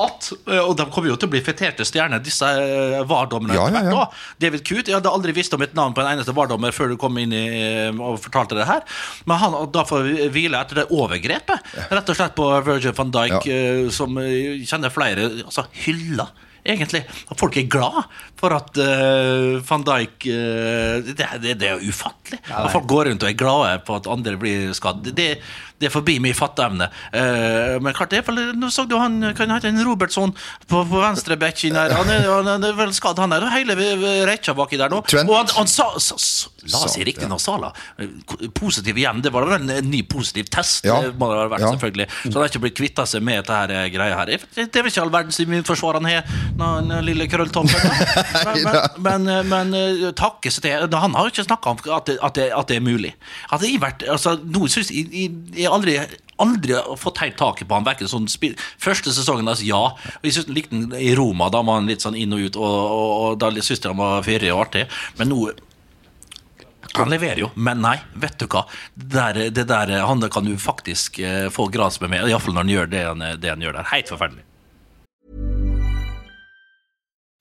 At, 0.00 0.30
eh, 0.46 0.60
og 0.62 0.76
de 0.78 0.86
kommer 0.92 1.10
jo 1.10 1.16
til 1.18 1.28
å 1.28 1.32
bli 1.32 1.42
feterte 1.44 1.84
stjerner, 1.84 2.22
disse 2.24 2.46
eh, 2.46 3.00
VAR-dommerne. 3.08 3.56
Ja, 3.56 3.66
ja, 3.74 3.82
ja. 3.90 4.04
David 4.40 4.62
Coote, 4.64 4.88
Jeg 4.92 4.96
hadde 5.00 5.12
aldri 5.12 5.34
visst 5.36 5.54
om 5.56 5.64
et 5.66 5.74
navn 5.76 5.96
på 5.96 6.04
en 6.04 6.12
eneste 6.12 6.34
VAR-dommer 6.36 6.74
før 6.74 6.92
du 6.92 6.98
kom 7.00 7.18
inn 7.20 7.34
i, 7.36 7.44
eh, 7.58 7.90
og 7.98 8.20
fortalte 8.22 8.58
det 8.58 8.68
her. 8.70 8.84
Men 9.28 9.42
han 9.42 9.56
da 9.74 9.84
får 9.88 10.12
hvile 10.32 10.62
etter 10.62 10.82
det 10.82 10.90
overgrepet. 10.94 11.72
Rett 11.90 12.12
og 12.12 12.20
slett 12.20 12.38
på 12.38 12.46
Virgin 12.68 12.96
van 12.96 13.10
Dijk, 13.16 13.50
som 13.94 14.22
kjenner 14.70 14.94
flere 14.94 15.26
altså, 15.42 15.66
hyller. 15.84 16.30
Egentlig. 16.60 17.00
Folk 17.40 17.56
er 17.56 17.68
glad 17.72 18.02
for 18.36 18.52
at 18.52 18.76
uh, 18.76 19.56
van 19.64 19.84
Dijk 19.86 20.26
uh, 20.28 20.98
det, 21.06 21.28
det, 21.40 21.54
det 21.62 21.70
er 21.70 21.80
ufattelig. 21.80 22.40
At 22.52 22.68
folk 22.74 22.84
går 22.90 23.08
rundt 23.08 23.24
og 23.24 23.30
er 23.30 23.38
glade 23.40 23.78
på 23.86 23.96
at 23.96 24.08
andre 24.12 24.36
blir 24.40 24.74
skadd. 24.76 25.00
Det, 25.06 25.14
det 25.16 25.30
er 25.88 25.94
forbi 25.94 26.18
min 26.22 26.36
fatteevne. 26.36 26.90
Uh, 27.14 27.78
men 27.80 27.96
klart, 27.96 28.12
det 28.12 28.20
er 28.20 28.26
vel, 28.28 28.40
nå 28.58 28.70
så 28.72 28.84
du 28.88 28.96
han 29.00 29.20
kan 29.36 29.52
hete 29.54 29.70
en 29.70 29.82
Robertson 29.86 30.34
på, 30.66 30.84
på 30.84 31.02
venstre 31.02 31.38
bekken 31.40 31.78
der. 31.78 31.94
Han 31.96 32.10
er, 32.12 32.28
han 32.28 32.66
er 32.66 32.76
vel 32.78 32.92
skadd, 32.96 33.20
han 33.22 33.32
er 33.36 33.48
hele 33.54 33.76
rekka 34.28 34.54
baki 34.58 34.80
der 34.80 34.92
nå. 34.92 35.02
Trent. 35.08 35.30
Og 35.30 35.38
han, 35.38 35.50
han 35.56 35.70
sa, 35.70 35.92
sa, 36.02 36.18
sa 36.20 36.50
La 36.68 36.82
oss 36.84 36.92
si 36.92 37.04
riktig 37.04 37.24
ja. 37.24 37.30
nå, 37.30 37.38
Sala. 37.40 37.70
Positiv 38.56 38.98
igjen. 39.00 39.22
Det 39.24 39.32
var 39.32 39.46
vel 39.48 39.62
en, 39.62 39.70
en 39.78 39.90
ny 39.90 40.02
positiv 40.08 40.50
test. 40.52 40.84
Ja. 40.84 40.98
Det 41.04 41.14
må 41.18 41.30
det 41.32 41.38
ha 41.40 41.46
vært, 41.48 41.64
Ja. 41.64 41.70
selvfølgelig. 41.74 42.06
Så 42.10 42.32
han 42.32 42.38
har 42.42 42.50
ikke 42.50 42.62
blitt 42.66 42.76
kvitta 42.76 43.06
seg 43.08 43.24
med 43.24 43.40
dette 43.40 43.56
her, 43.56 43.72
eh, 43.76 43.86
greia 43.94 44.18
her. 44.18 44.32
Det 44.56 44.66
er 44.66 44.84
vel 44.84 44.90
ikke 44.92 45.04
all 45.04 45.12
verdens 45.14 45.40
immunforsvar 45.40 46.00
han 46.00 46.08
har, 46.10 46.34
den 46.60 46.92
eh, 46.96 47.02
lille 47.06 47.28
krølltommelen. 47.30 47.78
Men, 48.50 48.62
men, 48.64 49.24
men, 49.28 49.48
men 49.48 49.74
eh, 49.76 50.04
til 50.12 50.94
Han 51.00 51.14
har 51.14 51.26
jo 51.26 51.32
ikke 51.32 51.44
snakka 51.46 51.72
om 51.72 51.80
at 51.96 52.06
det, 52.08 52.16
at, 52.22 52.34
det, 52.36 52.46
at 52.56 52.68
det 52.68 52.76
er 52.78 52.84
mulig. 52.84 53.12
Hadde 53.50 53.68
jeg 53.68 53.80
vært, 53.82 54.04
altså, 54.10 54.36
noe 54.44 54.68
synes 54.70 54.90
jeg, 54.92 55.08
jeg, 55.54 55.69
jeg 55.70 55.78
aldri 55.78 56.26
Aldri 56.40 56.76
fått 56.96 57.18
helt 57.20 57.36
taket 57.36 57.68
på 57.68 57.76
han 57.76 57.84
hverken 57.84 58.08
sånn 58.08 58.24
Første 58.80 59.12
sesongen 59.12 59.50
hans, 59.50 59.60
ja. 59.60 59.80
Jeg 60.24 60.38
synes 60.38 60.54
likte 60.56 60.72
han 60.72 60.94
i 60.96 61.10
Roma. 61.12 61.50
Da 61.52 61.60
var 61.60 61.82
han 61.82 61.90
litt 61.90 62.00
sånn 62.00 62.16
inn 62.16 62.32
og 62.32 62.46
ut, 62.46 62.56
og, 62.56 62.76
og, 62.94 63.10
og 63.26 63.34
da 63.42 63.50
syntes 63.58 63.82
jeg 63.84 63.90
han 63.90 64.00
var 64.00 64.24
fyrig 64.24 64.48
og 64.54 64.62
artig. 64.64 64.86
Men 65.20 65.28
nå 65.34 65.50
han 66.96 67.10
leverer 67.12 67.38
jo, 67.38 67.50
men 67.54 67.82
nei, 67.84 67.98
vet 68.18 68.40
du 68.40 68.48
hva. 68.50 68.64
Det 68.94 69.10
der, 69.12 69.50
det 69.54 69.66
der 69.70 69.92
han 70.08 70.24
kan 70.32 70.48
du 70.48 70.56
faktisk 70.58 71.20
eh, 71.22 71.46
få 71.52 71.68
gras 71.70 72.00
med, 72.02 72.16
iallfall 72.24 72.56
når 72.56 72.64
han 72.64 72.72
gjør 72.74 72.90
det 72.90 73.02
han, 73.04 73.26
det 73.38 73.52
han 73.52 73.62
gjør 73.62 73.76
der. 73.78 73.90
Helt 73.92 74.10
forferdelig. 74.10 74.46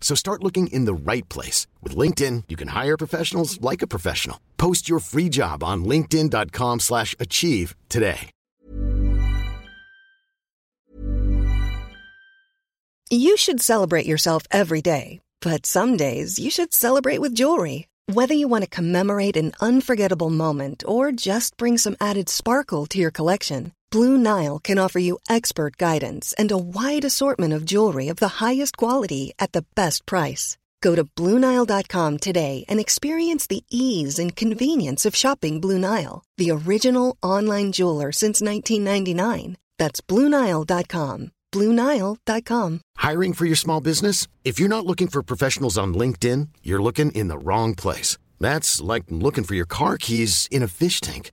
So 0.00 0.14
start 0.14 0.42
looking 0.42 0.68
in 0.68 0.84
the 0.84 0.94
right 0.94 1.28
place. 1.28 1.66
With 1.82 1.96
LinkedIn, 1.96 2.44
you 2.48 2.56
can 2.56 2.68
hire 2.68 2.96
professionals 2.96 3.60
like 3.60 3.82
a 3.82 3.86
professional. 3.88 4.38
Post 4.56 4.88
your 4.88 5.00
free 5.00 5.28
job 5.28 5.64
on 5.64 5.84
linkedin.com 5.84 6.80
slash 6.80 7.16
achieve 7.18 7.74
today. 7.88 8.30
You 13.08 13.36
should 13.36 13.60
celebrate 13.60 14.06
yourself 14.06 14.42
every 14.50 14.82
day, 14.82 15.20
but 15.40 15.64
some 15.64 15.96
days 15.96 16.40
you 16.40 16.50
should 16.50 16.74
celebrate 16.74 17.20
with 17.20 17.36
jewelry. 17.36 17.86
Whether 18.12 18.34
you 18.34 18.48
want 18.48 18.64
to 18.64 18.70
commemorate 18.70 19.36
an 19.36 19.52
unforgettable 19.60 20.30
moment 20.30 20.82
or 20.86 21.12
just 21.12 21.56
bring 21.56 21.78
some 21.78 21.96
added 22.00 22.28
sparkle 22.28 22.84
to 22.86 22.98
your 22.98 23.12
collection, 23.12 23.72
Blue 23.90 24.18
Nile 24.18 24.58
can 24.58 24.78
offer 24.78 24.98
you 24.98 25.18
expert 25.28 25.76
guidance 25.76 26.34
and 26.38 26.50
a 26.50 26.58
wide 26.58 27.04
assortment 27.04 27.52
of 27.52 27.64
jewelry 27.64 28.08
of 28.08 28.16
the 28.16 28.44
highest 28.44 28.76
quality 28.76 29.32
at 29.38 29.52
the 29.52 29.64
best 29.74 30.06
price. 30.06 30.58
Go 30.82 30.94
to 30.94 31.04
BlueNile.com 31.04 32.18
today 32.18 32.64
and 32.68 32.80
experience 32.80 33.46
the 33.46 33.64
ease 33.70 34.18
and 34.18 34.36
convenience 34.36 35.04
of 35.04 35.16
shopping 35.16 35.60
Blue 35.60 35.78
Nile, 35.78 36.22
the 36.36 36.50
original 36.50 37.16
online 37.22 37.72
jeweler 37.72 38.12
since 38.12 38.40
1999. 38.40 39.56
That's 39.78 40.00
BlueNile.com. 40.00 41.32
BlueNile.com. 41.52 42.80
Hiring 42.96 43.32
for 43.32 43.46
your 43.46 43.56
small 43.56 43.80
business? 43.80 44.26
If 44.44 44.58
you're 44.60 44.68
not 44.68 44.86
looking 44.86 45.08
for 45.08 45.22
professionals 45.22 45.78
on 45.78 45.94
LinkedIn, 45.94 46.48
you're 46.62 46.82
looking 46.82 47.12
in 47.12 47.28
the 47.28 47.38
wrong 47.38 47.74
place. 47.74 48.18
That's 48.38 48.80
like 48.80 49.04
looking 49.08 49.44
for 49.44 49.54
your 49.54 49.66
car 49.66 49.96
keys 49.96 50.48
in 50.50 50.62
a 50.62 50.68
fish 50.68 51.00
tank. 51.00 51.32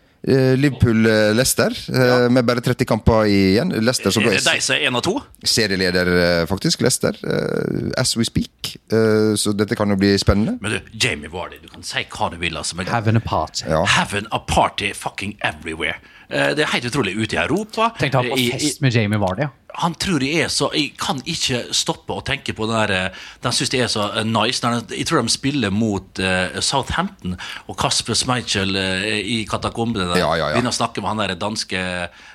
Eh, 0.27 0.53
Liverpool-Lester, 0.57 1.73
ja. 1.89 2.29
med 2.29 2.45
bare 2.45 2.61
30 2.61 2.85
kamper 2.85 3.25
igjen. 3.25 3.71
Leicester 3.81 4.11
som 4.13 4.21
Er 4.23 4.27
er 4.27 4.37
det 4.37 4.43
de 4.53 4.61
som 4.61 4.75
er 4.75 4.83
én 4.89 4.95
og 4.95 5.03
to? 5.03 5.15
serieleder, 5.43 6.11
eh, 6.41 6.45
faktisk. 6.45 6.81
Leicester. 6.81 7.15
eh, 7.23 7.89
As 7.97 8.15
we 8.17 8.23
speak. 8.25 8.77
Eh, 8.91 9.33
Så 9.35 9.53
dette 9.57 9.75
kan 9.75 9.89
jo 9.89 9.95
bli 9.95 10.13
spennende. 10.17 10.57
Men 10.61 10.71
du, 10.71 10.79
Jamie 10.93 11.29
Vardy, 11.31 11.57
du 11.63 11.67
kan 11.69 11.81
si 11.83 12.03
hva 12.09 12.29
du 12.31 12.37
vil. 12.37 12.55
altså 12.57 12.75
men 12.75 12.85
Having 12.85 13.15
a 13.15 13.19
party. 13.19 13.65
Ja. 13.67 13.83
Having 13.85 14.27
a 14.31 14.39
party 14.39 14.93
fucking 14.93 15.37
everywhere. 15.41 15.95
Eh, 16.29 16.53
Det 16.55 16.59
er 16.59 16.65
helt 16.67 16.85
utrolig 16.85 17.15
ute 17.17 17.33
i 17.35 17.39
Europa. 17.39 17.89
Tenk 17.99 18.11
deg 18.13 18.21
å 18.21 18.29
ha 18.29 18.35
på 18.35 18.59
fest 18.59 18.81
med 18.81 18.93
Jamie 18.93 19.17
Vardy. 19.19 19.41
Ja. 19.41 19.49
Han 19.79 19.93
tror 19.95 20.23
jeg 20.23 20.45
er 20.45 20.49
så 20.51 20.69
Jeg 20.75 20.93
kan 20.99 21.21
ikke 21.29 21.61
stoppe 21.75 22.15
å 22.15 22.23
tenke 22.25 22.53
på 22.57 22.67
den 22.69 22.75
der 22.75 22.93
eh, 22.95 23.19
De 23.43 23.51
syns 23.55 23.71
de 23.73 23.79
er 23.83 23.91
så 23.91 24.07
eh, 24.19 24.25
nice. 24.27 24.71
Jeg 24.91 25.07
tror 25.07 25.21
de 25.21 25.33
spiller 25.33 25.73
mot 25.73 26.19
eh, 26.19 26.59
Southampton, 26.63 27.37
og 27.67 27.77
Kasper 27.79 28.17
Schmeichel 28.17 28.75
i 28.75 29.41
katakombene 29.49 30.17
Ja, 30.19 30.33
ja, 30.35 30.49
ja. 30.49 30.55
begynner 30.55 30.73
å 30.73 30.79
snakke 30.79 31.03
med 31.03 31.13
han 31.13 31.23
der 31.23 31.35
danske 31.39 31.81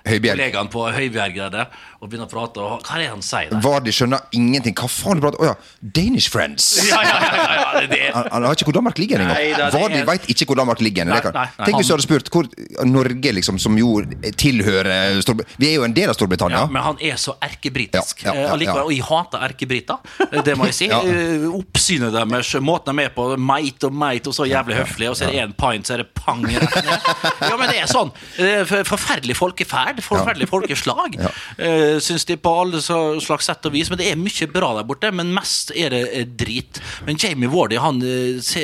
Høybjerg. 0.06 0.36
kollegaen 0.36 0.72
på 0.72 0.86
Høybjerg. 0.96 1.40
der, 1.52 1.68
og 2.00 2.08
begynner 2.10 2.28
å 2.28 2.30
prate. 2.30 2.60
Og 2.60 2.82
hva 2.86 2.96
er 2.98 3.04
det 3.04 3.08
han 3.12 3.22
sier 3.24 3.50
der? 3.52 3.60
Vardy 3.64 3.92
skjønner 3.94 4.26
ingenting. 4.36 4.74
Hva 4.76 4.88
faen 4.90 5.20
prater 5.22 5.40
Å 5.42 5.48
ja, 5.50 5.54
Danish 5.80 6.28
friends! 6.32 6.66
Ja, 6.90 7.00
ja, 7.02 7.16
ja, 7.20 7.46
ja, 7.56 7.80
det, 7.80 7.88
det 7.92 8.00
Han, 8.14 8.28
han 8.32 8.44
har 8.46 8.54
ikke 8.56 8.68
hvor 8.68 8.76
Danmark 8.78 8.98
ligger 9.00 9.22
engang. 9.24 9.70
Vardy 9.74 9.96
helt- 10.00 10.08
veit 10.08 10.28
ikke 10.32 10.46
hvor 10.50 10.60
Danmark 10.60 10.80
ligger. 10.84 11.08
Nei, 11.08 11.18
nei, 11.24 11.32
nei. 11.34 11.46
Tenk 11.66 11.80
hvis 11.80 11.88
du 11.90 11.94
hadde 11.96 12.04
spurt 12.06 12.30
hvor 12.32 12.48
Norge, 12.86 13.32
liksom, 13.36 13.58
som 13.62 13.76
jo 13.80 13.96
tilhører 14.40 15.20
Storbritannia 15.24 15.60
Vi 15.62 15.68
er 15.70 15.74
jo 15.78 15.84
en 15.86 15.94
del 15.96 16.10
av 16.12 16.16
Storbritannia. 16.18 16.62
Ja, 16.64 16.70
men 16.72 16.82
han 16.84 17.00
er 17.02 17.18
så 17.20 17.34
erkebritisk. 17.44 18.24
Ja, 18.24 18.32
ja, 18.34 18.40
ja, 18.40 18.46
Eh, 18.46 18.52
allikevel, 18.52 18.82
ja. 18.82 18.86
Og 18.86 18.92
jeg 18.92 19.04
hater 19.06 19.42
erkebriter, 19.46 20.10
eh, 20.28 20.42
det 20.46 20.54
må 20.58 20.68
jeg 20.70 20.76
si. 20.78 20.88
Ja. 20.92 21.00
Eh, 21.02 21.46
Oppsynet 21.56 22.12
deres, 22.14 22.52
måten 22.64 22.96
de 23.00 23.06
er 23.08 23.12
på, 23.14 23.24
meit 23.40 23.82
og 23.88 23.94
meit 23.96 24.26
og 24.30 24.34
så 24.36 24.46
jævlig 24.48 24.76
høflig, 24.78 25.08
og 25.10 25.16
så 25.18 25.26
er 25.26 25.32
det 25.34 25.40
én 25.42 25.54
pint, 25.58 25.88
så 25.88 25.96
er 25.96 26.02
det 26.04 26.08
pang 26.16 26.44
rett 26.46 26.76
ned. 26.76 27.08
Ja, 27.50 27.56
men 27.58 27.70
det 27.72 27.80
er 27.82 27.90
sånn. 27.90 28.12
Eh, 28.42 28.62
Forferdelig 28.86 29.36
folkeferd, 29.38 30.00
forferdelig 30.04 30.48
folkeslag. 30.50 31.16
Eh, 31.58 31.85
Syns 32.02 32.26
de 32.28 32.36
på 32.40 32.52
alle 32.62 32.80
slags 32.82 33.48
sett 33.48 33.68
og 33.68 33.74
vis, 33.74 33.90
men 33.90 34.00
det 34.00 34.10
er 34.10 34.20
mye 34.20 34.50
bra 34.52 34.72
der 34.78 34.88
borte. 34.88 35.12
Men 35.14 35.34
mest 35.36 35.72
er 35.76 35.94
det 35.94 36.02
eh, 36.10 36.26
drit. 36.26 36.82
Men 37.06 37.20
Jamie 37.22 37.50
Wardy, 37.52 37.80
han 37.82 38.02
eh, 38.04 38.54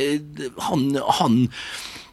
Han, 0.68 0.86
han 1.20 1.40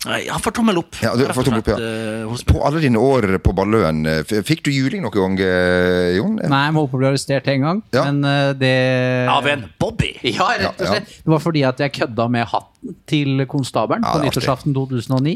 Han 0.07 0.39
får 0.39 0.53
tommel 0.55 0.77
opp. 0.79 0.95
Ja, 1.03 1.11
du 1.19 1.25
får 1.35 1.43
tommel 1.43 1.59
opp, 1.59 1.67
ja. 1.73 1.75
eh. 1.75 2.43
På 2.47 2.61
alle 2.63 2.79
dine 2.79 3.01
år 3.03 3.25
på 3.43 3.51
Balløen, 3.57 4.05
eh, 4.07 4.21
fikk 4.47 4.61
du 4.63 4.71
juling 4.71 5.01
noen 5.03 5.11
gang, 5.11 5.33
eh, 5.43 6.13
Jon? 6.15 6.37
Nei, 6.39 6.61
jeg 6.69 6.75
må 6.77 6.85
holdt 6.85 6.93
på 6.93 6.99
å 6.99 7.01
bli 7.01 7.09
arrestert 7.09 7.49
en 7.51 7.65
gang, 7.65 7.81
Ja. 7.91 8.05
men 8.07 8.21
det 8.61 9.27
Av 9.27 9.45
en 9.51 9.65
Bobby. 9.79 10.13
Ja, 10.23 10.47
rett 10.55 10.79
og 10.79 10.85
Ja, 10.85 10.85
ja. 10.85 10.91
slett. 10.93 11.11
Det 11.25 11.33
var 11.33 11.39
fordi 11.43 11.65
at 11.67 11.77
jeg 11.83 11.91
kødda 11.99 12.29
med 12.31 12.47
hatten 12.47 12.95
til 13.11 13.43
konstabelen 13.51 14.05
Ja, 14.07 14.13
på 14.15 14.23
nyttårsaften 14.23 14.73
2009. 14.73 15.35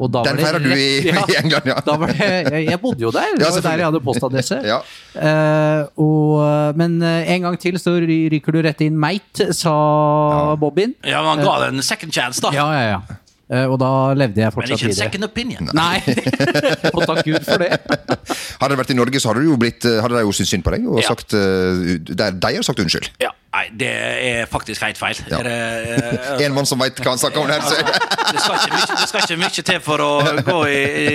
Og 0.00 0.10
da 0.10 0.24
Den 0.26 0.38
feirer 0.42 0.58
du 0.58 0.72
i- 0.74 1.06
i 1.30 1.36
England, 1.38 1.70
ja. 1.70 1.78
Da 1.86 1.96
var 1.96 2.10
det, 2.10 2.18
jeg, 2.50 2.66
jeg 2.66 2.80
bodde 2.82 3.00
jo 3.06 3.12
der. 3.14 3.30
Det 3.38 3.46
var 3.46 3.60
der 3.62 3.78
jeg 3.78 3.86
hadde 3.92 4.00
postadresse. 4.02 4.58
Ja. 4.72 4.80
Eh, 5.14 5.86
og, 6.02 6.74
men 6.76 6.98
en 7.02 7.42
gang 7.46 7.56
til 7.62 7.78
så 7.78 7.94
ry- 8.02 8.26
ryker 8.34 8.52
du 8.58 8.62
rett 8.66 8.80
inn 8.82 8.98
mate, 8.98 9.52
sa 9.54 10.56
Bobbyen. 10.58 10.96
Ja, 11.06 11.22
men 11.22 11.38
han 11.38 11.46
ga 11.46 11.58
det 11.62 11.74
en 11.76 11.82
second 11.82 12.12
chance, 12.12 12.40
da. 12.42 12.50
Ja, 12.50 12.66
ja, 12.74 12.98
ja. 12.98 13.00
Eh, 13.50 13.66
og 13.66 13.80
da 13.82 13.90
levde 14.14 14.38
jeg 14.44 14.54
fortsatt 14.54 14.78
videre. 14.78 14.86
Men 14.86 14.92
ikke 14.94 14.94
en 14.94 15.10
second 15.10 15.26
opinion. 15.26 15.70
Nei, 15.74 15.98
og 16.94 17.00
takk 17.02 17.24
Gud 17.26 17.46
for 17.48 17.58
det. 17.58 17.70
Hadde 18.60 18.68
det 18.70 18.78
vært 18.78 18.92
i 18.94 18.96
Norge, 18.98 19.22
så 19.22 19.32
hadde, 19.32 19.42
du 19.42 19.50
jo 19.50 19.56
blitt, 19.58 19.86
eh, 19.88 19.98
hadde 20.04 20.14
de 20.14 20.22
jo 20.22 20.34
syntes 20.36 20.52
synd 20.54 20.66
på 20.66 20.74
deg 20.74 20.86
og 20.86 21.00
Ja. 21.00 21.08
sagt 21.08 21.34
eh, 21.34 21.96
der, 22.06 22.36
De 22.36 22.52
har 22.60 22.66
sagt 22.66 22.82
unnskyld. 22.84 23.08
Ja, 23.24 23.32
nei, 23.56 23.64
det 23.80 23.90
er 24.28 24.46
faktisk 24.50 24.84
helt 24.86 25.00
feil. 25.00 25.18
Ja. 25.26 25.40
Er 25.40 25.48
det, 25.48 26.20
uh, 26.38 26.42
En 26.46 26.54
mann 26.54 26.68
som 26.70 26.78
veit 26.78 27.00
hva 27.02 27.16
han 27.16 27.22
snakker 27.22 27.42
om. 27.42 27.50
Der, 27.50 27.64
så. 27.66 27.74
det, 27.80 28.44
skal 28.44 28.60
ikke 28.60 28.76
mye, 28.76 28.86
det 29.00 29.08
skal 29.10 29.26
ikke 29.26 29.40
mye 29.42 29.66
til 29.72 29.82
for 29.88 30.06
å 30.06 30.12
gå 30.46 30.60
i, 30.70 30.80
i 31.02 31.12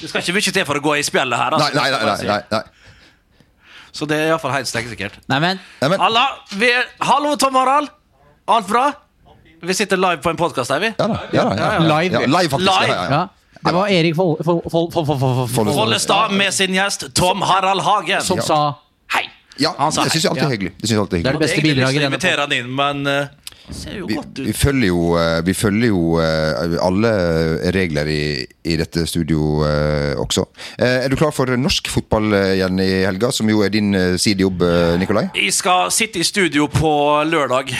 Det 0.00 0.08
skal 0.08 0.24
ikke 0.24 0.38
mye 0.38 0.56
til 0.56 0.68
for 0.70 0.80
å 0.80 0.84
gå 0.88 0.96
i 0.96 1.04
spjeldet 1.04 1.42
her. 1.44 1.58
Altså, 1.58 1.76
nei, 1.76 1.88
nei. 1.92 2.04
nei, 2.08 2.18
nei, 2.32 2.42
nei. 2.56 2.64
Så 3.96 4.08
det 4.08 4.16
er 4.22 4.30
iallfall 4.32 4.52
helt 4.56 4.68
stekkesikkert. 4.68 5.20
Neimen, 5.28 5.60
er, 5.84 6.80
hallo, 7.04 7.36
Tom 7.40 7.56
Harald! 7.60 7.92
Alt 8.46 8.68
bra? 8.70 8.90
Vi 9.62 9.74
sitter 9.74 9.96
live 9.96 10.16
på 10.22 10.30
en 10.30 10.36
podkast, 10.36 10.70
er 10.70 10.78
vi? 10.80 10.92
ja 10.98 11.06
da. 11.08 11.18
Ja, 11.32 11.44
da, 11.44 11.56
ja. 11.56 11.78
Live. 12.00 12.12
Ja, 12.20 12.26
live, 12.26 12.48
faktisk. 12.50 12.70
Live. 12.70 12.88
Ja, 12.92 13.04
ja, 13.04 13.10
ja. 13.10 13.28
ja, 13.52 13.68
det 13.70 13.74
var 13.74 13.86
Erik 13.88 14.14
Fol- 14.16 14.36
Fol- 14.44 14.62
Fol- 14.70 14.90
Fol- 14.92 15.06
Fol- 15.06 15.18
Fol- 15.18 15.48
Fol- 15.54 15.72
Follestad. 15.74 16.32
Med 16.32 16.54
sin 16.54 16.74
gjest 16.74 17.06
Tom 17.14 17.42
Harald 17.42 17.80
Hagen. 17.80 18.22
som 18.22 18.40
sa 18.40 18.74
Hei! 19.14 19.24
Ja, 19.58 19.72
det 19.78 20.10
syns 20.12 20.22
jeg 20.24 20.30
alltid 20.30 20.44
er 20.44 20.50
hyggelig. 20.50 20.72
Det 20.80 20.88
synes 20.88 20.90
jeg 20.90 21.00
alltid 21.00 21.18
er 21.18 21.22
Det 21.22 21.28
er 21.28 21.32
hyggelig. 21.32 21.40
det 21.40 21.48
beste 21.48 21.62
bidraget 21.62 21.94
Jeg 21.94 22.04
invitere 22.12 22.40
han 22.40 22.52
inn, 22.52 22.70
men 22.76 23.06
eh, 23.06 23.26
Vi, 23.66 24.16
vi 24.46 24.52
følger 24.54 24.88
jo, 24.88 25.00
eh, 25.18 25.40
vi 25.46 25.54
følger 25.56 25.90
jo 25.90 26.20
eh, 26.22 26.76
alle 26.86 27.10
regler 27.74 28.06
i, 28.06 28.22
i 28.62 28.76
dette 28.78 29.02
studio 29.10 29.64
eh, 29.66 30.14
også. 30.22 30.44
Eh, 30.78 31.04
Er 31.04 31.10
du 31.10 31.16
klar 31.18 31.34
for 31.34 31.50
norsk 31.58 31.90
fotball 31.90 32.30
eh, 32.38 32.52
igjen 32.60 32.78
i 32.82 32.88
helga, 33.02 33.32
som 33.34 33.50
jo 33.50 33.64
er 33.66 33.74
din 33.74 33.90
eh, 33.98 34.14
sidejobb, 34.22 34.62
eh, 34.62 34.94
Nikolai? 35.02 35.26
Jeg 35.34 35.54
skal 35.58 35.90
sitte 35.94 36.22
i 36.22 36.26
studio 36.26 36.68
på 36.70 36.92
lørdag, 37.26 37.72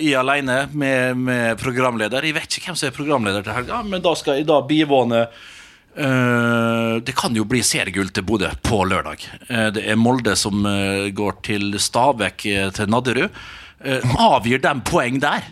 i 0.00 0.14
alene 0.16 0.62
med, 0.72 1.16
med 1.20 1.58
programleder. 1.60 2.24
Jeg 2.24 2.38
vet 2.38 2.56
ikke 2.56 2.72
hvem 2.72 2.78
som 2.80 2.88
er 2.88 2.96
programleder 2.96 3.44
til 3.44 3.56
helga, 3.56 3.82
men 3.84 4.04
da 4.04 4.14
skal 4.16 4.40
jeg 4.40 4.48
da 4.48 4.62
bivåne 4.64 5.26
Uh, 5.92 7.04
Det 7.04 7.12
kan 7.12 7.34
jo 7.36 7.44
bli 7.44 7.58
seriegull 7.60 8.08
til 8.16 8.24
Bodø 8.24 8.48
på 8.64 8.78
lørdag. 8.88 9.26
Uh, 9.50 9.68
det 9.76 9.82
er 9.92 9.98
Molde 10.00 10.32
som 10.40 10.64
uh, 10.64 11.10
går 11.12 11.42
til 11.44 11.74
Stabæk 11.76 12.46
eh, 12.48 12.70
til 12.72 12.88
Nadderud. 12.88 13.28
Eh, 13.84 14.14
avgir 14.22 14.62
de 14.62 14.74
poeng 14.86 15.18
der, 15.22 15.46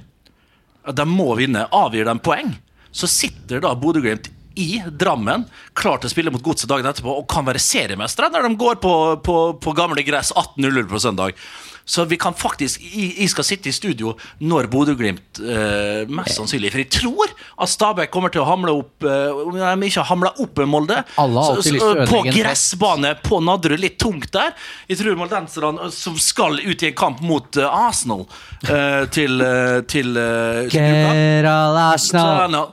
de 0.95 1.07
må 1.09 1.33
vinne, 1.39 1.65
avgir 1.75 2.07
de 2.07 2.15
poeng, 2.23 2.53
så 2.95 3.09
sitter 3.11 3.63
da 3.63 3.75
Bodø-Glimt 3.79 4.31
i 4.59 4.83
Drammen, 4.87 5.47
klar 5.79 6.01
til 6.01 6.11
å 6.11 6.13
spille 6.13 6.33
mot 6.35 6.43
Godset 6.45 6.71
dagen 6.71 6.89
etterpå 6.91 7.13
og 7.21 7.29
kan 7.31 7.47
være 7.47 7.63
seriemestere 7.63 8.31
når 8.33 8.49
de 8.49 8.59
går 8.61 8.81
på, 8.83 8.95
på, 9.25 9.37
på 9.63 9.75
gamle 9.79 10.05
gress 10.07 10.33
18.00 10.35 10.89
på 10.91 11.03
søndag. 11.03 11.39
Så 11.91 12.05
vi 12.05 12.17
kan 12.21 12.35
faktisk 12.35 12.81
Jeg 12.81 13.29
skal 13.33 13.47
sitte 13.47 13.71
i 13.71 13.75
studio 13.75 14.15
når 14.47 14.69
Bodø-Glimt 14.71 15.41
eh, 15.43 16.07
Mest 16.11 16.39
sannsynlig. 16.39 16.71
For 16.71 16.83
jeg 16.85 16.91
tror 16.95 17.33
at 17.61 17.73
Stabæk 17.73 18.13
kommer 18.15 18.33
til 18.33 18.45
å 18.45 18.49
hamle 18.49 18.75
opp 18.83 19.07
eh, 19.07 19.41
Om 19.43 19.59
de 19.59 19.89
ikke 19.89 20.03
har 20.05 20.11
hamla 20.13 20.31
opp 20.45 20.61
med 20.63 20.71
Molde. 20.71 21.01
Alle 21.21 21.43
har 21.43 21.57
alltid 21.57 21.79
lyst 21.79 22.13
på 22.13 22.23
gressbane 22.29 23.15
på 23.25 23.41
Nadderud, 23.45 23.81
litt 23.83 23.99
tungt 24.01 24.31
der. 24.35 24.55
Jeg 24.91 25.01
tror 25.01 25.19
moldenserne 25.19 25.89
eh, 25.89 25.95
som 25.95 26.19
skal 26.21 26.61
ut 26.63 26.85
i 26.85 26.91
en 26.91 26.97
kamp 26.99 27.23
mot 27.27 27.59
eh, 27.59 27.67
Arsenal 27.67 28.25
eh, 28.69 29.05
til, 29.13 29.41
eh, 29.45 29.81
til, 29.91 30.15
eh. 30.21 30.71
Gerald 30.71 31.81
Arsenal. 31.81 32.71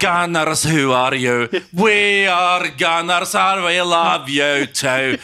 Gunners, 0.00 0.64
who 0.64 0.92
are 0.92 1.14
you? 1.14 1.48
We 1.72 2.26
are 2.26 2.68
Gunners, 2.78 3.34
and 3.34 3.64
we 3.64 3.80
love 3.82 4.28
you 4.28 4.66
too. 4.66 5.18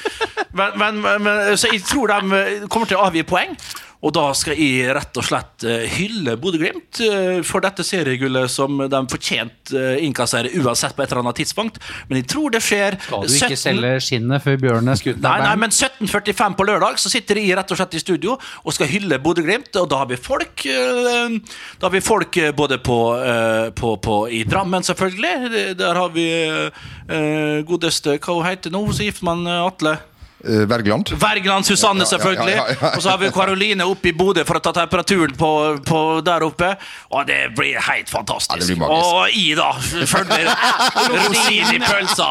Men, 0.52 0.78
men, 0.78 1.22
men, 1.22 1.56
så 1.56 1.70
jeg 1.72 1.82
tror 1.88 2.10
de 2.12 2.36
eh, 2.36 2.64
kommer 2.68 2.88
til 2.90 2.91
å 2.98 3.06
avgi 3.08 3.24
poeng. 3.26 3.56
Og 4.02 4.10
da 4.16 4.24
skal 4.34 4.58
jeg 4.58 4.90
rett 4.96 5.18
og 5.20 5.22
slett 5.22 5.62
eh, 5.62 5.84
hylle 5.94 6.32
Bodø-Glimt 6.42 6.98
eh, 7.06 7.36
for 7.46 7.62
dette 7.62 7.84
seriegullet 7.86 8.50
som 8.50 8.80
de 8.90 9.00
fortjent 9.12 9.70
innkasserer 10.02 10.56
uansett 10.58 10.96
på 10.96 11.04
et 11.04 11.12
eller 11.12 11.22
annet 11.22 11.38
tidspunkt. 11.38 11.78
Men 12.08 12.18
jeg 12.18 12.26
tror 12.32 12.50
det 12.50 12.64
skjer 12.66 12.96
Skal 12.98 13.22
du 13.22 13.36
ikke 13.36 13.50
17 13.54 13.62
selge 13.62 13.92
skinnet 14.02 14.42
før 14.42 14.58
bjørnen 14.64 14.90
er 14.90 14.98
skutt? 14.98 15.22
Nei, 15.22 15.36
nei, 15.44 15.54
men 15.62 15.70
17.45 15.70 16.58
på 16.58 16.66
lørdag 16.66 16.98
så 16.98 17.14
sitter 17.14 17.38
jeg 17.38 17.54
rett 17.60 17.70
og 17.70 17.78
slett 17.78 17.94
i 17.94 18.02
studio 18.02 18.34
og 18.34 18.74
skal 18.74 18.90
hylle 18.90 19.22
Bodø-Glimt. 19.22 19.70
Og 19.78 19.86
da 19.94 20.02
har 20.02 20.10
vi 20.10 20.18
folk 20.18 20.66
eh, 20.66 21.38
Da 21.78 21.86
har 21.86 21.94
vi 21.94 22.02
folk 22.02 22.42
eh, 22.42 22.50
både 22.58 22.82
på, 22.82 23.00
eh, 23.22 23.70
på, 23.78 23.94
på 24.02 24.18
i 24.34 24.42
Drammen, 24.50 24.82
selvfølgelig. 24.82 25.76
Der 25.78 26.02
har 26.02 26.10
vi 26.10 26.26
eh, 26.42 27.62
godeste 27.70 28.18
Hva 28.18 28.40
hun 28.40 28.48
heter 28.50 28.74
nå? 28.74 28.82
Så 28.90 29.06
gifter 29.06 29.30
man 29.30 29.46
eh, 29.46 29.62
Atle. 29.62 30.00
Eh, 30.44 30.66
Wergeland. 30.66 31.12
Wergeland 31.22 31.66
Susanne, 31.66 32.02
Ja, 32.02 32.04
ja, 32.04 32.10
ja, 32.10 32.18
selvfølgelig. 32.18 32.54
ja, 32.56 32.64
ja. 32.80 32.90
Og 32.96 33.02
så 33.02 33.10
har 33.10 33.18
vi 33.18 33.30
Karoline 33.30 33.84
oppe 33.86 34.08
i 34.10 34.12
Bodø 34.12 34.44
for 34.44 34.58
å 34.58 34.62
ta 34.64 34.72
temperaturen 34.74 35.36
på, 35.38 35.50
på 35.86 36.00
der 36.26 36.42
oppe. 36.42 36.72
Og 37.14 37.26
det 37.28 37.54
blir 37.56 37.78
helt 37.78 38.10
fantastisk. 38.10 38.58
Ja, 38.58 38.66
det 38.66 38.78
blir. 38.78 38.90
Og 38.90 39.28
Ida 39.38 39.70
følger 40.10 40.50
rosin 41.12 41.76
i 41.76 41.80
pølsa. 41.82 42.30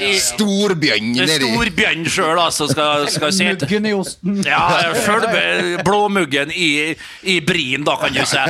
I, 0.00 0.12
Storbjørn 0.20 1.12
nedi. 1.16 1.38
Storbjørn 1.40 2.04
sjøl, 2.12 2.40
altså, 2.42 2.68
skal, 2.72 3.08
skal 3.12 3.32
se. 3.32 3.48
Muggen 3.56 3.88
i 3.88 3.94
osten. 3.96 4.42
Ja, 4.46 4.92
følg 5.06 5.80
blåmuggen 5.86 6.52
i, 6.52 6.92
i 7.24 7.38
Brien, 7.46 7.86
da, 7.86 7.96
kan 8.00 8.12
du 8.12 8.20
si. 8.28 8.44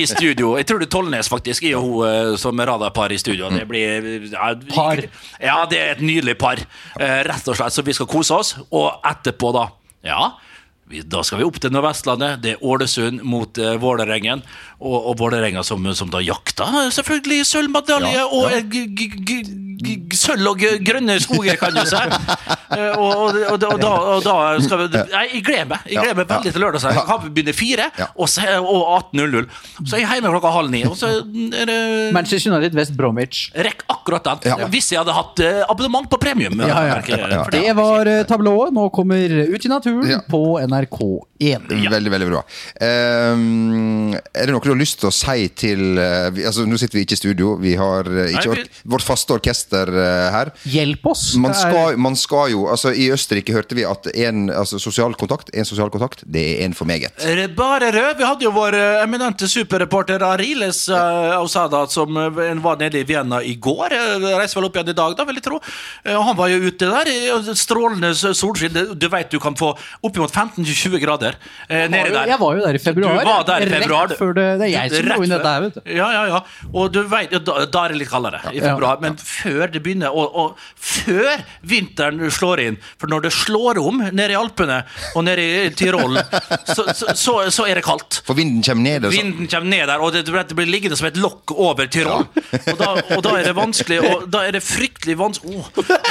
I 0.00 0.06
studio. 0.08 0.54
Jeg 0.56 0.68
tror 0.70 0.80
det 0.80 0.88
er 0.88 0.94
Tollnes 0.96 1.28
faktisk 1.32 1.66
er 1.68 1.76
hun 1.80 2.06
eh, 2.06 2.32
som 2.40 2.56
radarpar 2.56 3.12
i 3.12 3.18
studio. 3.20 3.50
Det 3.52 3.66
blir 3.68 4.30
ja, 4.32 4.52
Par. 4.72 5.02
Ja, 5.42 5.58
det 5.68 5.78
er 5.82 5.94
et 5.96 6.02
nydelig 6.04 6.36
par. 6.40 6.60
Eh, 7.00 7.20
Rett 7.26 7.48
og 7.50 7.56
slett, 7.58 7.74
så 7.74 7.84
vi 7.86 7.94
skal 7.96 8.08
kose 8.10 8.34
oss. 8.34 8.45
Og 8.70 9.00
etterpå, 9.06 9.52
da 9.56 9.68
Ja. 10.06 10.36
Vi, 10.88 11.00
da 11.02 11.22
skal 11.26 11.40
vi 11.40 11.44
opp 11.48 11.56
til 11.62 11.72
Nordvestlandet. 11.74 12.40
Det 12.44 12.52
er 12.54 12.60
Ålesund 12.62 13.22
mot 13.26 13.58
uh, 13.58 13.72
Vålerengen. 13.82 14.42
Og, 14.78 14.96
og 15.10 15.16
Vålerenga 15.18 15.64
som, 15.66 15.82
som 15.98 16.10
da 16.12 16.20
jakta 16.22 16.66
selvfølgelig 16.94 17.46
sølvmedalje 17.48 18.12
Ja, 18.20 18.26
og 18.28 18.50
ja. 18.52 18.58
eh, 18.60 18.66
g- 18.70 18.90
g- 18.94 19.22
g- 19.26 19.40
g- 19.82 20.16
sølv 20.16 20.46
og 20.52 20.60
grønne 20.84 21.16
skoger, 21.22 21.56
kan 21.60 21.74
du 21.76 21.82
si. 21.88 22.04
Eh, 22.76 22.96
og, 22.98 23.12
og, 23.14 23.36
og, 23.52 23.58
da- 23.62 23.68
og, 23.70 23.78
da, 23.78 23.90
og 24.16 24.24
da 24.26 24.32
skal 24.60 24.80
vi 24.80 24.86
Nei, 25.12 25.20
jeg 25.36 25.42
gleder 25.46 25.68
meg. 25.70 25.84
Jeg 25.86 26.00
gleder 26.02 26.16
meg 26.18 26.26
veldig 26.32 26.50
til 26.56 26.62
lørdag. 26.64 26.82
Så 26.82 26.90
Kampen 27.06 27.30
begynner 27.36 27.54
fire, 27.54 27.84
og, 28.18 28.26
og 28.26 28.88
18.00. 29.14 29.46
Så 29.86 30.00
jeg 30.00 30.08
er 30.08 30.16
hjemme 30.18 30.32
klokka 30.34 30.50
halv 30.50 30.72
ni. 30.74 30.80
Og 30.88 30.96
så 30.98 31.12
er 31.54 31.70
det 31.70 31.76
Manchester 32.16 32.50
United 32.56 32.74
West 32.76 32.96
Bromwich. 32.98 33.44
Rekk 33.54 33.84
akkurat 33.94 34.26
den. 34.26 34.42
Ja. 34.50 34.66
Hvis 34.72 34.90
jeg 34.92 34.98
hadde 34.98 35.14
hatt 35.14 35.42
eh, 35.46 35.60
abonnement 35.70 36.10
på 36.10 36.18
premium. 36.20 36.58
Ja, 36.58 36.72
ja. 36.88 36.96
merker 36.98 37.22
Ja, 37.22 37.28
ja. 37.36 37.44
Det 37.54 37.62
var 37.78 38.10
eh, 38.16 38.24
tablået. 38.28 38.74
Nå 38.76 38.88
kommer 38.98 39.38
Ut 39.54 39.68
i 39.68 39.70
naturen 39.72 40.10
Ja. 40.16 40.18
på 40.26 40.42
NRK1. 40.76 41.66
Veldig, 41.90 42.10
veldig 42.12 42.28
bra. 42.30 42.40
Ehm, 42.80 44.14
er 44.16 44.46
det 44.48 44.54
noe 44.54 44.64
du 44.64 44.70
har 44.72 44.78
lyst 44.80 45.00
til 45.02 45.10
å 45.10 45.14
si 45.14 45.46
til 45.56 45.82
uh, 46.00 46.28
vi, 46.34 46.44
altså, 46.48 46.64
Nå 46.68 46.78
sitter 46.80 46.98
vi 46.98 47.04
ikke 47.06 47.16
i 47.16 47.20
studio, 47.20 47.52
vi 47.60 47.74
har 47.78 48.08
uh, 48.08 48.22
ikke 48.32 48.54
Nei, 48.54 48.62
vi- 48.62 48.90
vårt 48.94 49.04
faste 49.06 49.34
orkester 49.36 49.90
uh, 49.92 50.28
her. 50.34 50.50
Hjelp 50.72 51.06
oss! 51.12 51.26
Man 51.40 51.52
Det 51.52 51.58
er- 51.60 51.72
skal, 51.74 51.98
man 52.06 52.16
skal 52.18 52.50
jo 52.54 52.66
altså 52.72 52.92
I 52.96 53.08
Østerrike 53.14 53.54
hørte 53.56 53.76
vi 53.78 53.84
at 53.88 54.08
en 54.14 54.46
altså, 54.50 54.80
sosial 54.82 55.14
kontakt 55.18 55.50
En 55.56 55.68
sosial 55.68 55.90
kontakt, 55.92 56.24
det 56.26 56.42
er 56.56 56.64
en 56.66 56.74
for 56.76 56.88
meget. 56.88 57.12
Bare 57.56 57.90
rød? 57.94 58.16
Vi 58.18 58.26
hadde 58.26 58.44
jo 58.46 58.52
vår 58.54 58.74
eminente 59.04 59.48
superreporter 59.50 60.22
Ariles 60.26 60.86
uh, 60.92 61.36
Ausada, 61.40 61.84
som 61.92 62.16
var 62.64 62.80
nede 62.80 63.00
i 63.00 63.06
Vienna 63.08 63.42
i 63.44 63.54
går. 63.62 63.92
Uh, 63.92 64.26
reiser 64.40 64.58
vel 64.60 64.68
opp 64.70 64.76
igjen 64.78 64.92
i 64.92 64.96
dag, 64.96 65.14
da, 65.18 65.24
vil 65.28 65.38
jeg 65.38 65.46
tro. 65.46 65.60
Han 66.06 66.36
var 66.38 66.50
jo 66.52 66.58
ute 66.66 66.88
der 66.90 67.08
i 67.12 67.54
strålende 67.56 68.12
solskinn. 68.16 68.76
Du 68.98 69.06
vet 69.12 69.30
du 69.32 69.38
kan 69.42 69.56
få 69.58 69.72
oppimot 70.06 70.32
15-20 70.66 71.00
grader 71.02 71.36
eh, 71.68 71.86
nedi 71.90 72.12
der. 72.14 72.26
Jeg 72.32 72.38
var 72.40 72.56
jo 72.58 72.64
der 72.64 72.74
i 72.78 72.82
februar. 72.82 73.18
Du 73.22 73.30
var 73.30 73.44
der 73.48 73.66
i 73.66 73.70
februar. 73.70 74.08
Rett 74.10 74.18
før 74.20 74.32
det, 74.36 74.46
det 74.60 74.66
er 74.68 74.72
jeg 74.74 74.90
som 74.92 75.06
Rett 75.06 75.16
dro 75.16 75.26
inn 75.26 75.34
dette 75.34 75.52
her, 75.54 75.64
vet 75.66 75.74
du. 75.78 75.80
Ja, 75.96 76.08
ja, 76.14 76.22
ja. 76.32 76.40
Og 76.72 76.92
du 76.94 77.00
vet, 77.10 77.34
da, 77.46 77.56
da 77.66 77.84
er 77.86 77.94
det 77.94 78.00
litt 78.02 78.10
kaldere 78.12 78.40
i 78.52 78.58
Ja. 78.60 78.70
februar. 78.72 79.00
Men 79.04 79.16
før 79.20 79.70
det 79.72 79.82
begynner, 79.84 80.10
og, 80.16 80.34
og 80.34 80.56
før 80.76 81.42
vinteren 81.66 82.22
slår 82.32 82.62
inn 82.66 82.76
For 83.00 83.10
når 83.10 83.26
det 83.26 83.32
slår 83.36 83.78
om 83.82 84.00
nede 84.10 84.32
i 84.34 84.38
Alpene 84.38 84.80
og 85.16 85.24
nede 85.26 85.44
i 85.66 85.70
Tyrol, 85.76 86.16
så, 86.76 86.86
så, 86.96 87.14
så, 87.16 87.34
så 87.52 87.66
er 87.68 87.78
det 87.80 87.84
kaldt. 87.86 88.20
For 88.26 88.36
vinden 88.38 88.62
kommer 88.66 88.82
ned. 88.88 89.04
Altså. 89.06 89.14
Vinden 89.20 89.48
kommer 89.50 89.70
ned 89.72 89.86
der, 89.90 90.02
og 90.02 90.12
det, 90.16 90.24
det 90.26 90.56
blir 90.58 90.70
liggende 90.70 90.96
som 90.98 91.08
et 91.10 91.18
lokk 91.20 91.52
over 91.56 91.86
Tyrol. 91.92 92.26
Og, 92.26 92.76
da, 92.80 92.90
og 93.16 93.22
da 93.24 93.34
er 93.40 93.46
det 93.50 93.54
vanskelig 93.56 93.98
Og 94.06 94.26
da 94.32 94.40
er 94.46 94.54
det 94.56 94.62
fryktelig 94.64 95.16
vanskelig 95.18 95.60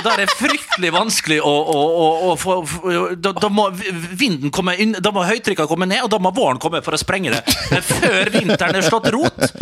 Da 0.03 0.13
er 0.13 0.21
det 0.23 0.27
fryktelig 0.35 0.91
vanskelig 0.95 1.37
å, 1.43 1.51
å, 1.51 1.79
å, 2.03 2.07
å 2.29 2.35
få 2.39 2.55
få- 2.69 2.93
da, 3.19 3.31
da 3.37 3.49
må 3.51 3.67
vinden 3.75 4.44
komme 4.53 4.75
inn 4.81 4.95
Da 5.01 5.11
må 5.15 5.23
høytrykket 5.25 5.67
komme 5.69 5.87
ned, 5.89 6.01
og 6.05 6.09
da 6.13 6.19
må 6.21 6.31
våren 6.35 6.59
komme 6.61 6.81
for 6.85 6.95
å 6.97 6.99
sprenge 7.01 7.31
det. 7.33 7.41
Men 7.71 7.81
før 7.85 8.31
vinteren 8.33 8.75
er 8.79 8.85
slått 8.85 9.09
rot, 9.15 9.55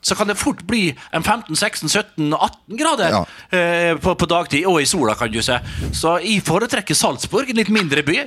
så 0.00 0.16
kan 0.16 0.30
det 0.30 0.38
fort 0.40 0.62
bli 0.68 0.88
en 1.12 1.22
15-16-17-18 1.22 2.78
grader 2.78 3.10
Ja. 3.10 3.24
eh, 3.52 3.94
på, 4.00 4.14
på 4.14 4.26
dagtid, 4.30 4.66
og 4.66 4.80
i 4.82 4.86
sola, 4.88 5.14
kan 5.18 5.30
du 5.32 5.42
se. 5.44 5.58
Så 5.92 6.18
jeg 6.24 6.42
foretrekker 6.46 6.96
Salzburg, 6.96 7.50
en 7.50 7.56
litt 7.60 7.72
mindre 7.72 8.02
by. 8.06 8.26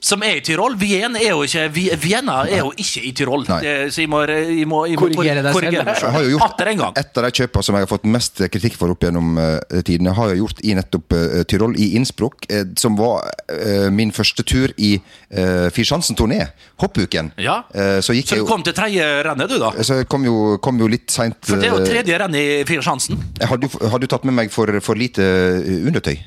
Som 0.00 0.22
er 0.24 0.38
i 0.38 0.40
Tyrol. 0.40 0.78
Wien 0.80 1.12
er 1.18 1.26
jo 1.34 1.42
ikke, 1.44 1.66
Vi- 1.76 1.90
Vienna 2.00 2.38
er 2.48 2.62
jo 2.62 2.70
ikke 2.72 3.02
i 3.04 3.10
Tyrol. 3.12 3.42
Nei. 3.50 3.58
Det, 3.60 3.72
så 3.92 4.00
jeg 4.00 4.08
må, 4.08 4.22
jeg 4.24 4.64
må, 4.66 4.78
jeg 4.88 4.96
må 4.96 5.08
Korrigere 5.10 5.42
deg 5.44 5.52
korrigere 5.52 5.92
selv. 5.92 6.06
Jeg 6.06 6.14
har 6.14 6.22
jo 6.24 6.30
gjort 6.32 6.44
Atter 6.46 6.70
en 6.70 6.78
gang. 6.80 6.94
Et 7.02 7.18
av 7.20 7.26
de 7.26 7.30
kjøpene 7.36 7.66
som 7.66 7.76
jeg 7.76 7.84
har 7.84 7.90
fått 7.90 8.06
mest 8.08 8.40
kritikk 8.54 8.78
for 8.80 8.94
opp 8.94 9.04
gjennom 9.04 9.36
uh, 9.36 9.58
tidene, 9.84 10.14
har 10.16 10.32
jeg 10.32 10.40
gjort 10.40 10.62
i 10.64 10.76
nettopp 10.78 11.12
uh, 11.18 11.42
Tyrol, 11.52 11.76
i 11.76 11.90
Innsbruck, 12.00 12.48
uh, 12.48 12.62
som 12.80 12.96
var 12.96 13.28
eh, 13.52 13.90
min 13.92 14.08
første 14.16 14.40
tur 14.48 14.72
i 14.80 14.94
uh, 15.36 15.49
Firskjansen-turné, 15.74 16.40
hoppuken. 16.82 17.32
Ja. 17.40 17.60
Uh, 17.74 17.98
så 18.04 18.16
gikk 18.16 18.28
Så 18.30 18.36
jeg 18.38 18.44
du 18.44 18.46
jo 18.46 18.50
kom 18.52 18.64
til 18.66 18.76
tredje 18.76 19.06
rennet, 19.26 19.50
du, 19.50 19.58
da? 19.62 19.70
så 19.82 20.00
jeg 20.00 20.08
kom 20.10 20.24
jo, 20.28 20.56
kom 20.64 20.80
jo 20.82 20.88
litt 20.90 21.10
seint. 21.14 21.38
For 21.46 21.60
det 21.60 21.70
er 21.70 21.76
jo 21.78 21.84
tredje 21.86 22.18
renn 22.24 22.34
i 22.40 22.46
Firersjansen. 22.68 23.20
Jeg 23.40 23.48
hadde, 23.52 23.70
jo- 23.70 23.88
hadde 23.94 24.10
tatt 24.10 24.24
med 24.28 24.34
meg 24.42 24.52
for, 24.54 24.70
for 24.84 24.98
lite 25.00 25.24
eh, 25.24 25.80
undertøy. 25.90 26.18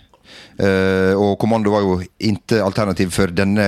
Uh, 0.54 1.18
og 1.18 1.32
kommando 1.42 1.72
var 1.74 1.82
jo 1.82 1.96
ikke 2.22 2.60
alternativ 2.62 3.10
for 3.16 3.32
denne, 3.34 3.64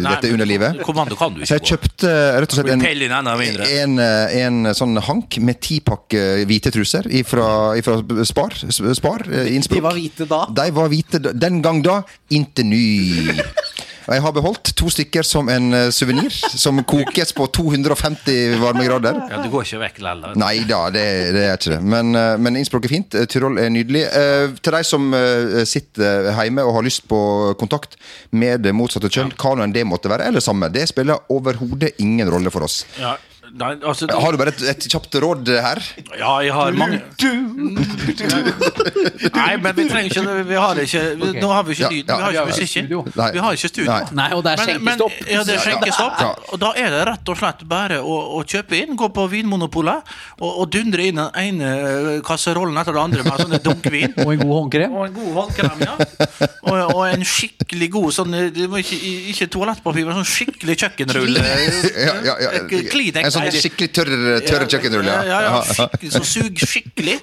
dette 0.00 0.30
underlivet. 0.32 0.78
Kommando 0.86 1.18
kan 1.20 1.34
du 1.36 1.42
Så 1.44 1.58
jeg 1.58 1.66
kjøpte 1.68 2.08
eh, 2.08 2.38
rett 2.40 2.54
og 2.54 2.56
slett 2.56 2.70
en, 2.72 2.84
en, 3.60 3.98
eh, 4.00 4.36
en 4.46 4.70
sånn 4.76 4.96
hank 5.04 5.36
med 5.44 5.60
ti 5.60 5.82
pakke 5.84 6.22
hvite 6.48 6.72
truser 6.72 7.08
fra 7.28 7.76
Spar, 8.24 8.56
Spar 8.72 9.26
eh, 9.28 9.52
Innsbruck. 9.52 9.82
De 9.82 9.84
var 9.84 9.98
hvite 10.00 10.28
da? 10.32 10.40
De 10.62 10.66
var 10.80 10.88
hvite 10.92 11.20
da- 11.28 11.34
den 11.44 11.60
gang 11.64 11.82
da, 11.84 11.98
inntil 12.32 12.70
ny. 12.72 12.84
Jeg 14.08 14.22
har 14.24 14.32
beholdt 14.34 14.72
to 14.78 14.88
stykker 14.90 15.22
som 15.26 15.48
en 15.52 15.68
uh, 15.72 15.90
suvenir, 15.94 16.34
som 16.58 16.80
kokes 16.88 17.30
på 17.36 17.46
250 17.54 18.56
varmegrader. 18.62 19.18
Ja, 19.30 19.42
Du 19.44 19.50
går 19.52 19.66
ikke 19.68 19.80
vekk 19.84 20.00
likevel. 20.02 20.36
Nei 20.42 20.54
da, 20.68 20.80
det, 20.94 21.04
det 21.36 21.44
er 21.46 21.56
ikke 21.58 21.74
det. 21.76 21.80
Men, 21.94 22.10
eh, 22.18 22.34
men 22.42 22.58
Innsbruck 22.58 22.86
er 22.88 22.92
fint. 22.96 23.14
eh, 23.14 23.26
Tyrol 23.30 23.58
er 23.62 23.70
nydelig. 23.72 24.02
Eh, 24.08 24.54
til 24.62 24.76
de 24.76 24.82
som 24.88 25.06
eh, 25.14 25.62
sitter 25.68 26.32
hjemme 26.34 26.64
og 26.66 26.74
har 26.80 26.86
lyst 26.86 27.06
på 27.10 27.20
kontakt 27.60 27.96
med 28.34 28.64
det 28.66 28.74
motsatte 28.74 29.10
kjønn, 29.12 29.32
hva 29.38 29.54
nå 29.56 29.66
enn 29.68 29.74
det 29.76 29.84
måtte 29.88 30.10
være, 30.12 30.26
eller 30.32 30.42
samme, 30.44 30.70
det 30.72 30.88
spiller 30.90 31.22
overhodet 31.32 31.94
ingen 32.02 32.30
rolle 32.32 32.50
for 32.54 32.66
oss. 32.66 32.82
Ja, 33.00 33.14
nei, 33.60 33.72
altså, 33.84 34.06
Har 34.10 34.32
du 34.32 34.38
bare 34.40 34.52
et, 34.54 34.62
et 34.72 34.86
kjapt 34.92 35.14
råd 35.22 35.50
her? 35.64 35.80
ja, 36.18 36.32
jeg 36.46 36.52
har 36.56 36.72
mange 36.78 37.00
Nei, 39.32 39.56
men 39.60 39.74
vi 39.76 39.84
trenger 39.90 40.08
ikke 40.08 40.36
Vi 40.48 40.58
har 40.58 40.80
ikke 40.82 41.02
okay. 41.16 41.40
Nå 41.42 41.50
har 41.52 41.66
vi 41.66 41.76
ikke 41.76 41.90
Ja, 41.92 42.16
ja. 42.16 42.16
Vi 42.16 42.22
har 42.22 42.32
ikke 42.32 42.46
musikken. 42.52 42.88
Nei. 43.16 43.28
Vi 43.34 43.42
har 43.44 43.58
ikke 43.58 43.70
studio. 43.72 43.90
Nei. 43.90 44.02
Nei, 44.18 44.28
og 44.36 44.42
det 44.44 44.54
er 44.54 44.62
Men, 44.62 44.84
men, 44.84 45.02
skjenkestopp. 45.02 45.30
ja, 45.32 45.42
det 45.46 45.54
er 45.56 45.62
skjenkestopp. 45.66 46.20
Ja. 46.22 46.30
Og 46.54 46.60
da 46.62 46.72
er 46.78 46.94
det 46.94 47.02
rett 47.08 47.32
og 47.32 47.38
slett 47.40 47.64
bare 47.68 48.00
å, 48.02 48.16
å 48.38 48.42
kjøpe 48.48 48.78
inn, 48.78 48.96
gå 48.98 49.08
på 49.14 49.26
Vinmonopolet 49.32 50.12
og, 50.40 50.48
og 50.50 50.64
dundre 50.72 51.06
inn 51.08 51.20
den 51.20 51.38
ene 51.42 51.70
eh, 51.72 52.20
kasserollen 52.26 52.78
etter 52.80 52.96
det 52.96 53.02
andre 53.02 53.26
med 53.26 53.42
sånne 53.44 53.60
dunkvin. 53.64 54.16
Og 54.24 54.32
en 54.34 54.42
god 54.44 54.54
håndkrem. 54.56 54.96
Og 54.96 55.06
en 55.08 55.16
god 55.18 55.32
håndkrem, 55.40 55.84
ja. 55.86 55.96
Og, 56.62 56.78
og 56.96 57.02
en 57.08 57.24
skikkelig 57.26 57.90
god 57.94 58.08
sånn 58.18 58.36
eh, 58.38 58.48
det 58.54 58.68
var 58.72 58.82
ikke, 58.82 58.98
ikke 59.32 59.50
toalettpapir, 59.56 60.08
men 60.08 60.20
sånn 60.20 60.30
skikkelig 60.32 60.78
kjøkkenrull. 60.84 61.40
Ja, 62.02 62.14
ja, 62.24 62.34
ja. 62.40 62.50
En 63.22 63.30
sånn 63.32 63.41
nei, 63.42 63.50
det- 63.50 63.62
skikkelig 63.64 63.88
tørr, 63.96 64.12
tørr 64.46 64.64
kjøkkenrull, 64.72 65.08
ja. 65.10 65.18
ja, 65.28 65.40
ja, 65.46 65.60
skikkelig, 65.66 66.12
så 66.14 66.22
sug 66.32 66.62
skikkelig. 66.62 67.16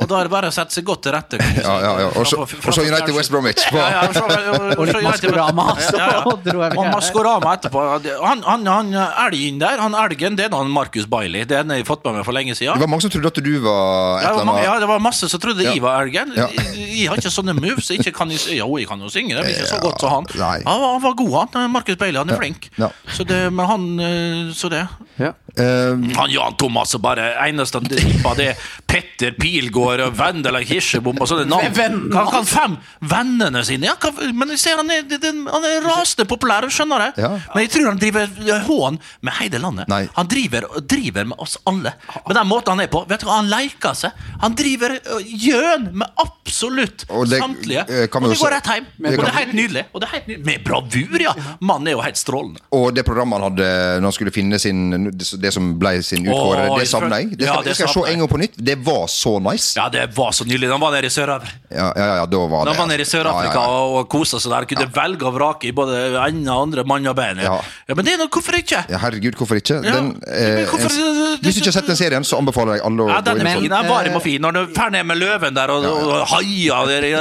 Og 0.00 0.06
da 0.10 0.20
er 0.20 0.28
det 0.28 0.32
bare 0.34 0.50
å 0.50 0.54
sette 0.54 0.74
seg 0.78 0.86
godt 0.88 1.02
til 1.06 1.12
rette. 1.16 1.40
Ja, 1.60 1.74
ja, 1.82 1.92
ja. 2.04 2.08
Og 2.14 2.26
så- 2.26 2.40
og 2.44 2.78
United 2.84 3.14
West 3.16 3.30
Bromwich. 3.34 3.64
Ja, 3.72 3.88
ja, 3.90 4.12
så- 4.12 4.24
og- 4.24 4.78
Og 4.78 4.86
litt 4.88 5.02
Maskorama, 5.02 5.66
Ja, 5.80 6.06
ja. 6.14 6.22
Og. 6.78 6.86
Maskorama 6.94 7.54
etterpå. 7.58 7.82
Han, 8.24 8.42
han, 8.42 8.66
han 8.66 8.92
elgen 9.28 9.58
der, 9.60 9.78
han 9.80 9.94
elgen, 9.94 10.36
det 10.36 10.46
er 10.50 10.56
han 10.56 10.70
Marcus 10.70 11.06
Bailey. 11.06 11.44
Det 11.44 11.56
har 11.56 11.64
jeg 11.76 11.86
fått 11.86 12.04
med 12.04 12.14
meg 12.18 12.24
for 12.24 12.32
lenge 12.36 12.54
siden. 12.56 12.74
Det 12.74 12.80
var 12.86 12.90
mange 12.90 13.02
som 13.02 13.10
trodde 13.10 13.30
at 13.32 13.42
du 13.44 13.52
var 13.64 14.18
et 14.20 14.24
Ja, 14.24 14.32
det, 14.32 14.40
eller 14.40 14.52
var 14.52 14.62
ja, 14.64 14.78
det 14.80 14.88
var 14.88 14.98
masse 15.00 15.28
som 15.30 15.40
trodde 15.40 15.62
jeg 15.64 15.80
var 15.82 16.02
elgen. 16.04 16.32
Jeg, 16.36 16.50
jeg 16.98 17.08
har 17.08 17.16
ikke 17.20 17.32
sånne 17.32 17.54
moves. 17.58 17.90
Ikke 17.94 18.12
kan 18.14 18.30
jeg, 18.30 18.58
jo, 18.58 18.76
jeg 18.78 18.88
kan 18.88 19.00
jo 19.00 19.08
synge, 19.12 19.34
det 19.36 19.44
blir 19.44 19.54
ikke 19.58 19.72
så 19.74 19.80
godt 19.82 20.00
som 20.00 20.10
han. 20.10 20.26
Han, 20.66 21.00
var- 21.02 21.14
god, 21.14 21.34
han. 21.54 21.70
Marcus 21.70 21.96
Bailey. 21.96 22.18
Han 22.18 22.30
er 22.30 22.36
flink. 22.40 22.70
Så 23.14 23.24
det, 23.26 23.52
men 23.52 23.66
han 23.66 24.00
eh, 24.00 24.52
Så 24.54 24.68
det. 24.70 24.86
Ja. 25.18 25.32
Eh, 25.64 26.16
Han 26.18 26.30
Jan 26.32 26.56
Thomas 26.60 26.94
og 26.96 27.02
bare 27.04 27.30
eneste 27.46 27.80
han 27.80 27.88
tippa 27.90 28.34
det 28.38 28.48
er 28.52 28.64
Petter 28.94 29.34
Pilgaard 29.38 30.02
og 30.06 30.14
Vendela 30.18 30.60
Kirsebom 30.64 31.18
og 31.20 31.28
sånne 31.30 31.46
navn. 31.50 31.72
Han 31.74 32.10
Kan, 32.14 32.30
kan 32.30 32.46
fem 32.48 32.76
vennene 33.10 33.64
sine 33.66 33.88
ja, 33.88 33.94
kan, 34.00 34.14
Men 34.36 34.52
jeg 34.54 34.60
ser 34.62 34.78
han 34.80 34.90
er, 34.94 35.02
han 35.08 35.66
er 35.68 35.80
rasende 35.84 36.26
populær, 36.30 36.66
skjønner 36.72 37.08
jeg. 37.08 37.24
Ja. 37.24 37.30
Men 37.54 37.64
jeg 37.66 37.72
tror 37.74 37.88
han 37.90 38.00
driver 38.02 38.28
eh, 38.44 38.68
hån 38.68 39.00
med 39.24 39.38
hele 39.40 39.60
landet. 39.62 39.88
Nei. 39.90 40.02
Han 40.18 40.30
driver, 40.30 40.68
driver 40.90 41.28
med 41.32 41.40
oss 41.42 41.56
alle. 41.70 41.94
Med 42.28 42.36
den 42.38 42.48
måten 42.50 42.74
han 42.76 42.84
er 42.84 42.90
på. 42.92 43.04
Vet 43.10 43.24
du 43.24 43.28
hva, 43.28 43.40
Han 43.40 43.50
leker 43.50 43.96
seg. 43.98 44.14
Han 44.44 44.54
driver 44.58 44.96
gjøn 45.24 45.88
med 45.94 46.22
absolutt 46.22 47.06
Og 47.10 47.26
det, 47.30 47.40
samtlige. 47.42 47.84
eh, 47.88 48.06
kan 48.12 48.24
og 48.24 48.30
det 48.34 48.38
går 48.40 48.54
rett 48.58 48.70
hjem. 48.74 48.88
Og 49.04 49.18
det 49.24 49.28
er 49.30 49.38
helt 49.40 49.54
nydelig. 49.58 49.84
Og 49.92 50.00
det 50.02 50.08
er 50.08 50.14
helt 50.18 50.28
nydelig. 50.30 50.44
Med 50.48 50.64
bravur, 50.66 51.20
ja! 51.24 51.34
Mannen 51.64 51.88
er 51.90 51.96
jo 51.96 52.02
helt 52.04 52.20
strålende. 52.20 52.62
Og 52.76 52.90
det 52.94 53.04
programmet 53.06 53.40
han 53.40 53.48
hadde 53.50 53.68
når 54.00 54.08
han 54.10 54.16
skulle 54.16 54.34
finne 54.34 54.58
sin 54.62 55.10
det 55.14 55.53
som 55.54 55.72
ble 55.80 55.92
sin 56.04 56.26
utgående. 56.26 56.66
Åh, 56.72 56.78
det 56.82 56.88
savner 56.90 57.22
jeg. 57.22 57.30
Det 57.38 57.46
ja, 57.48 57.56
skal, 57.62 57.84
jeg 57.84 57.92
se 57.94 58.02
en 58.12 58.22
gang 58.24 58.30
på 58.30 58.40
nytt. 58.42 58.58
Det 58.70 58.76
var 58.86 59.06
så 59.12 59.36
nice. 59.42 59.72
Ja, 59.78 59.86
det 59.94 60.04
var 60.16 60.34
så 60.36 60.46
nydelig. 60.48 60.68
De 60.72 60.78
var 60.82 60.94
nede 60.96 61.08
i 61.08 61.14
Sør-Afrika. 61.14 61.56
Ja, 61.74 61.88
ja, 61.98 62.08
ja, 62.20 62.26
da 62.30 62.42
var 62.50 62.66
De 62.66 62.72
det 62.72 62.78
var 62.82 62.90
nede 62.90 63.06
i 63.06 63.08
Sør-Afrika 63.08 63.54
Ja, 63.62 63.64
ja, 63.64 63.78
ja. 63.78 64.00
og 64.02 64.08
kosa 64.12 64.40
seg 64.42 64.52
der. 64.54 64.68
Kunne 64.74 64.88
velge 64.98 65.28
og 65.30 65.34
vrake 65.38 65.70
i 65.70 65.74
både 65.76 66.02
ende 66.26 66.52
og 66.52 66.66
andre 66.68 66.84
mann 66.90 67.06
og 67.10 67.16
bein. 67.18 67.40
Ja. 67.44 67.56
Ja, 67.88 67.96
men 67.98 68.04
det 68.06 68.14
er 68.16 68.22
noe, 68.24 68.30
hvorfor 68.34 68.58
ikke? 68.60 68.84
Ja, 68.92 69.00
herregud, 69.06 69.38
hvorfor 69.40 69.60
ikke? 69.62 69.80
Den, 69.84 70.12
men 70.12 70.12
eh, 70.28 70.62
hvorfor- 70.70 70.92
en, 70.92 71.40
hvis 71.44 71.56
du 71.58 71.62
ikke 71.64 71.70
har 71.72 71.78
sett 71.80 71.90
den 71.90 71.98
serien, 72.00 72.24
så 72.26 72.38
anbefaler 72.42 72.78
jeg 72.80 72.86
alle 72.90 73.06
å 73.06 73.10
Ja, 73.12 73.18
gå 73.20 73.32
den 73.32 73.42
inn 73.42 73.46
og 73.46 73.52
fin. 73.54 73.64
se. 73.64 73.68
Den 73.68 73.78
er 73.80 73.90
varm 73.90 74.20
og 74.20 74.24
fin. 74.28 74.40
Når 74.44 74.56
du 74.58 74.62
drar 74.76 74.94
ned 74.94 75.06
med 75.10 75.20
løven 75.22 75.56
der 75.56 75.72
og, 75.74 75.84
og, 75.90 76.14
og 76.20 76.24
haier 76.34 77.08
i, 77.10 77.12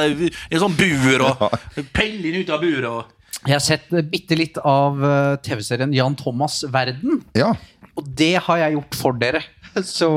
en 0.54 0.62
sånn 0.63 0.78
bur 0.80 1.28
og 1.30 1.43
peller 1.96 2.32
inn 2.34 2.41
ut 2.46 2.50
av 2.54 2.62
buret 2.63 2.89
og 2.89 3.19
Jeg 3.43 3.58
har 3.58 3.63
sett 3.63 3.89
bitte 4.08 4.38
litt 4.39 4.56
av 4.63 5.02
eh, 5.04 5.34
TV-serien 5.43 5.91
Jan 5.91 6.13
Thomas' 6.15 6.62
Verden. 6.72 7.17
Ja, 7.36 7.50
Og 7.97 8.08
det 8.17 8.36
har 8.45 8.58
jeg 8.63 8.77
gjort 8.77 8.95
for 8.99 9.19
dere. 9.21 9.43
Så 9.82 10.10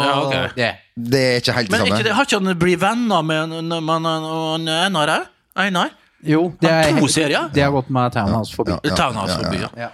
Ja, 0.00 0.12
okay. 0.26 0.48
det. 0.56 0.70
det 0.96 1.20
er 1.20 1.40
ikke 1.42 1.52
helt 1.52 1.70
det 1.70 1.78
samme. 1.78 1.96
Men 1.96 2.04
det, 2.04 2.14
har 2.16 2.28
ikke 2.28 2.40
han 2.40 2.58
blitt 2.58 2.80
venner 2.80 3.22
med 3.22 4.72
Einar 4.72 5.16
òg? 5.18 5.26
Einar? 5.56 5.90
Jo, 6.24 6.52
det 6.62 6.70
er 6.70 7.00
to 7.00 7.08
serier? 7.10 7.48
Det 7.52 7.64
har 7.64 7.72
gått 7.74 7.90
med 7.90 8.12
Townhouse 8.14 8.54
forbi. 8.54 8.76
Ja, 8.86 8.94
Townhouse 8.96 9.36
forbi, 9.42 9.58
ja. 9.64 9.68
ja. 9.76 9.90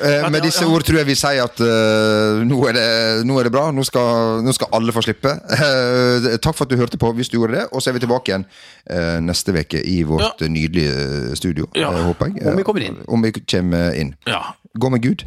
Eh, 0.00 0.30
med 0.32 0.40
disse 0.46 0.64
ord 0.64 0.84
tror 0.86 1.00
jeg 1.02 1.08
vi 1.10 1.16
sier 1.18 1.42
at 1.44 1.58
uh, 1.60 2.40
nå, 2.46 2.60
er 2.70 2.76
det, 2.76 2.84
nå 3.28 3.36
er 3.40 3.48
det 3.48 3.52
bra. 3.52 3.66
Nå 3.74 3.84
skal, 3.84 4.40
nå 4.46 4.54
skal 4.56 4.70
alle 4.78 4.94
få 4.96 5.02
slippe. 5.04 5.32
Uh, 5.50 6.30
takk 6.40 6.54
for 6.54 6.64
at 6.64 6.72
du 6.72 6.78
hørte 6.80 7.00
på, 7.00 7.10
hvis 7.18 7.28
du 7.28 7.36
gjorde 7.36 7.58
det. 7.58 7.66
Og 7.74 7.82
så 7.82 7.90
er 7.90 7.98
vi 7.98 8.04
tilbake 8.06 8.32
igjen 8.32 8.46
uh, 8.46 9.18
neste 9.26 9.52
uke 9.52 9.82
i 9.84 9.98
vårt 10.08 10.40
Ja. 10.40 10.48
nydelige 10.48 11.36
studio, 11.36 11.68
Ja. 11.76 11.90
håper 12.06 12.30
jeg. 12.30 12.46
Om 12.46 12.56
vi 12.62 12.64
kommer 12.70 12.86
inn. 12.86 13.02
Om 13.08 13.26
vi 13.26 13.34
kommer 13.42 13.92
inn. 13.98 14.14
ja. 14.30 14.40
Gå 14.78 14.88
med 14.88 15.02
Gud. 15.02 15.26